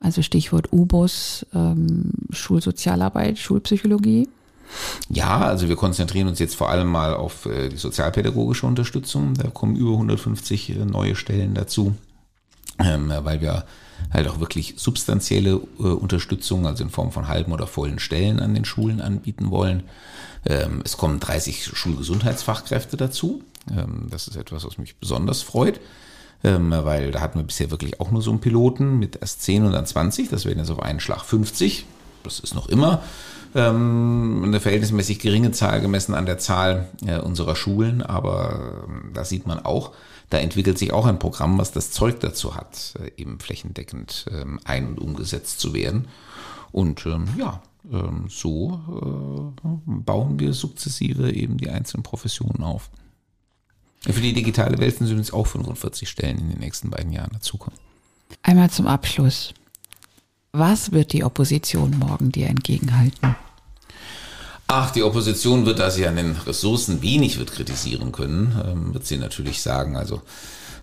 Also 0.00 0.22
Stichwort 0.22 0.72
U-Bus, 0.72 1.46
ähm, 1.54 2.12
Schulsozialarbeit, 2.30 3.38
Schulpsychologie. 3.38 4.28
Ja, 5.08 5.40
also 5.40 5.68
wir 5.68 5.76
konzentrieren 5.76 6.28
uns 6.28 6.38
jetzt 6.38 6.54
vor 6.54 6.70
allem 6.70 6.88
mal 6.88 7.14
auf 7.14 7.46
äh, 7.46 7.68
die 7.68 7.76
sozialpädagogische 7.76 8.66
Unterstützung. 8.66 9.34
Da 9.34 9.48
kommen 9.48 9.76
über 9.76 9.92
150 9.92 10.70
äh, 10.70 10.84
neue 10.84 11.16
Stellen 11.16 11.54
dazu, 11.54 11.94
ähm, 12.78 13.12
weil 13.22 13.40
wir 13.40 13.64
halt 14.12 14.28
auch 14.28 14.40
wirklich 14.40 14.74
substanzielle 14.76 15.60
äh, 15.78 15.82
Unterstützung, 15.82 16.66
also 16.66 16.82
in 16.82 16.90
Form 16.90 17.12
von 17.12 17.28
halben 17.28 17.52
oder 17.52 17.66
vollen 17.66 17.98
Stellen 17.98 18.40
an 18.40 18.54
den 18.54 18.64
Schulen 18.64 19.00
anbieten 19.00 19.50
wollen. 19.50 19.84
Ähm, 20.46 20.82
es 20.84 20.96
kommen 20.96 21.20
30 21.20 21.66
Schulgesundheitsfachkräfte 21.66 22.96
dazu. 22.96 23.42
Ähm, 23.70 24.08
das 24.10 24.28
ist 24.28 24.36
etwas, 24.36 24.64
was 24.64 24.78
mich 24.78 24.96
besonders 24.96 25.42
freut, 25.42 25.80
ähm, 26.42 26.70
weil 26.70 27.10
da 27.10 27.20
hatten 27.20 27.38
wir 27.38 27.44
bisher 27.44 27.70
wirklich 27.70 28.00
auch 28.00 28.10
nur 28.10 28.22
so 28.22 28.30
einen 28.30 28.40
Piloten 28.40 28.98
mit 28.98 29.16
erst 29.20 29.42
10 29.42 29.64
und 29.64 29.72
dann 29.72 29.86
20. 29.86 30.30
Das 30.30 30.44
werden 30.44 30.58
jetzt 30.58 30.70
auf 30.70 30.82
einen 30.82 31.00
Schlag 31.00 31.24
50. 31.24 31.84
Das 32.22 32.40
ist 32.40 32.54
noch 32.54 32.68
immer 32.68 33.02
ähm, 33.54 34.42
eine 34.44 34.60
verhältnismäßig 34.60 35.18
geringe 35.18 35.52
Zahl 35.52 35.80
gemessen 35.80 36.14
an 36.14 36.26
der 36.26 36.38
Zahl 36.38 36.88
äh, 37.06 37.18
unserer 37.18 37.56
Schulen, 37.56 38.02
aber 38.02 38.84
ähm, 38.88 39.10
da 39.12 39.24
sieht 39.24 39.46
man 39.46 39.64
auch, 39.64 39.92
da 40.30 40.38
entwickelt 40.38 40.78
sich 40.78 40.92
auch 40.92 41.06
ein 41.06 41.18
Programm, 41.18 41.58
was 41.58 41.72
das 41.72 41.90
Zeug 41.90 42.20
dazu 42.20 42.56
hat, 42.56 42.94
äh, 42.98 43.10
eben 43.20 43.38
flächendeckend 43.40 44.26
ähm, 44.30 44.60
ein- 44.64 44.88
und 44.88 44.98
umgesetzt 45.00 45.60
zu 45.60 45.74
werden. 45.74 46.08
Und 46.72 47.04
ähm, 47.06 47.28
ja, 47.36 47.60
ähm, 47.92 48.26
so 48.28 49.52
äh, 49.62 49.68
bauen 49.86 50.38
wir 50.38 50.52
sukzessive 50.52 51.32
eben 51.32 51.56
die 51.56 51.68
einzelnen 51.68 52.04
Professionen 52.04 52.62
auf. 52.62 52.90
Für 54.02 54.20
die 54.20 54.32
digitale 54.32 54.78
Welt 54.78 54.96
sind 54.96 55.08
übrigens 55.08 55.32
auch 55.32 55.46
45 55.46 56.08
Stellen 56.08 56.38
in 56.38 56.48
den 56.48 56.58
nächsten 56.60 56.90
beiden 56.90 57.12
Jahren 57.12 57.32
dazukommen. 57.32 57.78
Einmal 58.42 58.70
zum 58.70 58.86
Abschluss. 58.86 59.52
Was 60.52 60.92
wird 60.92 61.12
die 61.12 61.22
Opposition 61.22 61.98
morgen 61.98 62.32
dir 62.32 62.48
entgegenhalten? 62.48 63.36
Ach, 64.72 64.92
die 64.92 65.02
Opposition 65.02 65.66
wird, 65.66 65.80
da 65.80 65.90
sie 65.90 66.06
an 66.06 66.14
den 66.14 66.36
Ressourcen 66.46 67.02
wenig 67.02 67.40
wird 67.40 67.50
kritisieren 67.50 68.12
können, 68.12 68.56
ähm, 68.64 68.94
wird 68.94 69.04
sie 69.04 69.16
natürlich 69.16 69.62
sagen, 69.62 69.96
also 69.96 70.22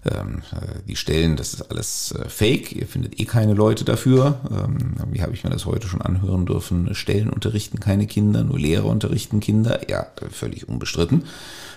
ähm, 0.06 0.42
äh, 0.52 0.82
die 0.86 0.98
Stellen, 0.98 1.38
das 1.38 1.54
ist 1.54 1.72
alles 1.72 2.12
äh, 2.12 2.28
Fake, 2.28 2.74
ihr 2.74 2.86
findet 2.86 3.18
eh 3.18 3.24
keine 3.24 3.54
Leute 3.54 3.86
dafür. 3.86 4.42
Ähm, 4.52 4.98
wie 5.10 5.22
habe 5.22 5.32
ich 5.34 5.46
mir 5.46 5.52
das 5.52 5.66
heute 5.66 5.88
schon 5.88 6.02
anhören 6.02 6.46
dürfen? 6.46 6.94
Stellen 6.96 7.30
unterrichten 7.30 7.80
keine 7.80 8.08
Kinder, 8.08 8.44
nur 8.44 8.60
Lehrer 8.60 8.88
unterrichten 8.88 9.40
Kinder. 9.40 9.90
Ja, 9.90 10.08
völlig 10.32 10.68
unbestritten. 10.68 11.24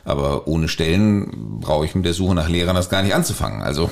Aber 0.05 0.49
ohne 0.49 0.67
Stellen 0.67 1.61
brauche 1.61 1.85
ich 1.85 1.95
mit 1.95 2.07
der 2.07 2.15
Suche 2.15 2.35
nach 2.35 2.49
Lehrern 2.49 2.75
das 2.75 2.91
gar 2.91 3.05
nicht 3.05 3.15
anzufangen. 3.15 3.63
Also 3.63 3.91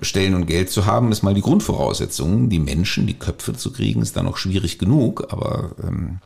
Stellen 0.00 0.34
und 0.34 0.46
Geld 0.46 0.70
zu 0.70 0.86
haben, 0.86 1.12
ist 1.12 1.22
mal 1.22 1.34
die 1.34 1.42
Grundvoraussetzung. 1.42 2.48
Die 2.48 2.58
Menschen, 2.58 3.06
die 3.06 3.18
Köpfe 3.18 3.52
zu 3.52 3.70
kriegen, 3.70 4.00
ist 4.00 4.16
dann 4.16 4.24
noch 4.24 4.38
schwierig 4.38 4.78
genug. 4.78 5.26
Aber 5.30 5.72
ähm, 5.86 6.20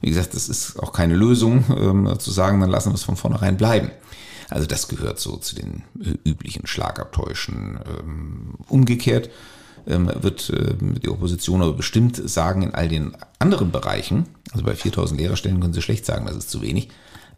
wie 0.00 0.08
gesagt, 0.08 0.34
das 0.34 0.48
ist 0.48 0.78
auch 0.78 0.92
keine 0.92 1.14
Lösung, 1.14 1.64
ähm, 1.70 2.18
zu 2.18 2.30
sagen, 2.30 2.60
dann 2.60 2.70
lassen 2.70 2.90
wir 2.90 2.94
es 2.94 3.02
von 3.02 3.16
vornherein 3.16 3.56
bleiben. 3.56 3.90
Also 4.50 4.66
das 4.66 4.88
gehört 4.88 5.18
so 5.18 5.36
zu 5.36 5.54
den 5.54 5.82
äh, 6.00 6.28
üblichen 6.28 6.66
Schlagabtäuschen. 6.66 7.80
Ähm, 7.86 8.54
umgekehrt 8.68 9.30
ähm, 9.86 10.10
wird 10.20 10.50
äh, 10.50 10.74
die 10.78 11.08
Opposition 11.08 11.62
aber 11.62 11.74
bestimmt 11.74 12.16
sagen, 12.28 12.62
in 12.62 12.74
all 12.74 12.88
den 12.88 13.16
anderen 13.38 13.70
Bereichen, 13.70 14.26
also 14.52 14.64
bei 14.64 14.74
4000 14.74 15.20
Lehrerstellen 15.20 15.60
können 15.60 15.74
sie 15.74 15.82
schlecht 15.82 16.06
sagen, 16.06 16.26
das 16.26 16.36
ist 16.36 16.50
zu 16.50 16.62
wenig, 16.62 16.88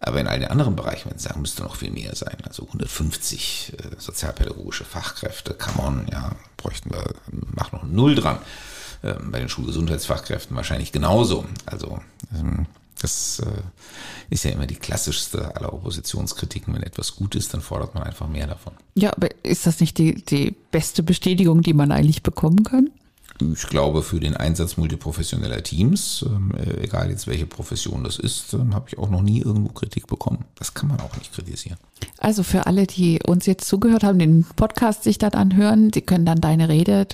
aber 0.00 0.20
in 0.20 0.26
all 0.28 0.38
den 0.38 0.48
anderen 0.48 0.76
Bereichen, 0.76 1.10
wenn 1.10 1.18
sie 1.18 1.28
sagen, 1.28 1.42
müsste 1.42 1.62
noch 1.62 1.76
viel 1.76 1.90
mehr 1.90 2.14
sein. 2.16 2.36
Also 2.46 2.64
150 2.66 3.72
äh, 3.76 3.96
sozialpädagogische 3.98 4.84
Fachkräfte, 4.84 5.54
come 5.54 5.86
on, 5.86 6.06
ja, 6.10 6.32
bräuchten 6.56 6.90
wir, 6.90 7.04
mach 7.54 7.72
noch 7.72 7.84
null 7.84 8.14
dran. 8.14 8.38
Ähm, 9.02 9.30
bei 9.30 9.38
den 9.38 9.48
Schulgesundheitsfachkräften 9.48 10.56
wahrscheinlich 10.56 10.92
genauso. 10.92 11.46
Also 11.64 12.00
ähm, 12.38 12.66
das 13.00 13.40
äh, 13.40 13.62
ist 14.28 14.44
ja 14.44 14.50
immer 14.50 14.66
die 14.66 14.76
klassischste 14.76 15.56
aller 15.56 15.72
Oppositionskritiken. 15.72 16.74
Wenn 16.74 16.82
etwas 16.82 17.16
gut 17.16 17.34
ist, 17.34 17.54
dann 17.54 17.62
fordert 17.62 17.94
man 17.94 18.02
einfach 18.02 18.28
mehr 18.28 18.46
davon. 18.46 18.74
Ja, 18.94 19.12
aber 19.14 19.28
ist 19.42 19.66
das 19.66 19.80
nicht 19.80 19.96
die, 19.96 20.22
die 20.22 20.54
beste 20.70 21.02
Bestätigung, 21.02 21.62
die 21.62 21.72
man 21.72 21.92
eigentlich 21.92 22.22
bekommen 22.22 22.62
kann? 22.62 22.90
Ich 23.40 23.66
glaube, 23.68 24.02
für 24.02 24.20
den 24.20 24.36
Einsatz 24.36 24.76
multiprofessioneller 24.76 25.62
Teams, 25.62 26.24
ähm, 26.28 26.52
äh, 26.56 26.84
egal 26.84 27.10
jetzt 27.10 27.26
welche 27.26 27.46
Profession 27.46 28.04
das 28.04 28.18
ist, 28.18 28.52
ähm, 28.52 28.74
habe 28.74 28.86
ich 28.88 28.98
auch 28.98 29.10
noch 29.10 29.22
nie 29.22 29.40
irgendwo 29.40 29.72
Kritik 29.72 30.06
bekommen. 30.06 30.44
Das 30.56 30.74
kann 30.74 30.88
man 30.88 31.00
auch 31.00 31.16
nicht 31.16 31.32
kritisieren. 31.32 31.78
Also 32.18 32.42
für 32.42 32.66
alle, 32.66 32.86
die 32.86 33.20
uns 33.26 33.46
jetzt 33.46 33.66
zugehört 33.66 34.04
haben, 34.04 34.18
den 34.18 34.44
Podcast 34.56 35.04
sich 35.04 35.18
dann 35.18 35.32
anhören, 35.32 35.90
sie 35.92 36.02
können 36.02 36.26
dann 36.26 36.40
deine 36.40 36.68
Rede, 36.68 37.06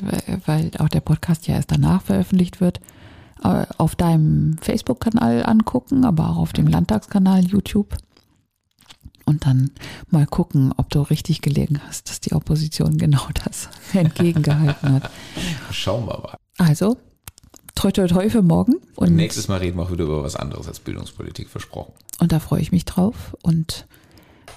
weil 0.47 0.71
auch 0.79 0.89
der 0.89 1.01
Podcast 1.01 1.47
ja 1.47 1.55
erst 1.55 1.71
danach 1.71 2.03
veröffentlicht 2.03 2.61
wird, 2.61 2.81
äh, 3.43 3.67
auf 3.79 3.95
deinem 3.95 4.57
Facebook-Kanal 4.61 5.45
angucken, 5.45 6.05
aber 6.05 6.31
auch 6.31 6.39
auf 6.39 6.53
dem 6.53 6.67
Landtagskanal 6.67 7.45
YouTube. 7.45 7.97
Und 9.29 9.45
dann 9.45 9.73
mal 10.09 10.25
gucken, 10.25 10.73
ob 10.77 10.89
du 10.89 11.03
richtig 11.03 11.43
gelegen 11.43 11.81
hast, 11.87 12.09
dass 12.09 12.21
die 12.21 12.33
Opposition 12.33 12.97
genau 12.97 13.27
das 13.45 13.69
entgegengehalten 13.93 14.95
hat. 14.95 15.11
Schauen 15.73 16.07
wir 16.07 16.19
mal. 16.19 16.37
Also, 16.59 16.97
toi 17.75 17.91
toi 17.91 18.07
toi 18.07 18.31
für 18.31 18.43
morgen. 18.43 18.77
Und 18.95 19.17
nächstes 19.17 19.49
Mal 19.49 19.59
reden 19.59 19.79
wir 19.79 19.83
auch 19.83 19.93
wieder 19.93 20.05
über 20.05 20.23
was 20.23 20.37
anderes 20.37 20.69
als 20.69 20.81
Bildungspolitik 20.81 21.49
versprochen. 21.49 21.93
Und 22.21 22.33
da 22.33 22.39
freue 22.39 22.61
ich 22.61 22.71
mich 22.73 22.85
drauf. 22.85 23.37
Und 23.43 23.87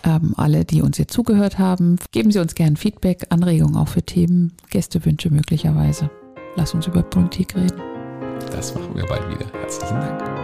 ähm, 0.04 0.34
alle, 0.38 0.66
die 0.66 0.82
uns 0.82 0.98
jetzt 0.98 1.14
zugehört 1.14 1.60
haben, 1.60 1.98
geben 2.12 2.32
Sie 2.32 2.40
uns 2.40 2.56
gerne 2.56 2.78
Feedback, 2.78 3.26
Anregungen 3.30 3.76
auch 3.76 3.90
für 3.90 4.04
Themen, 4.04 4.54
Gästewünsche 4.70 5.30
möglicherweise. 5.30 6.10
Lass 6.56 6.74
uns 6.74 6.88
über 6.88 7.04
Politik 7.04 7.56
reden. 7.56 7.82
Das 8.52 8.74
machen 8.74 8.96
wir 8.96 9.06
bald 9.06 9.28
wieder. 9.30 9.52
Herzlichen 9.60 9.96
Dank. 9.96 10.39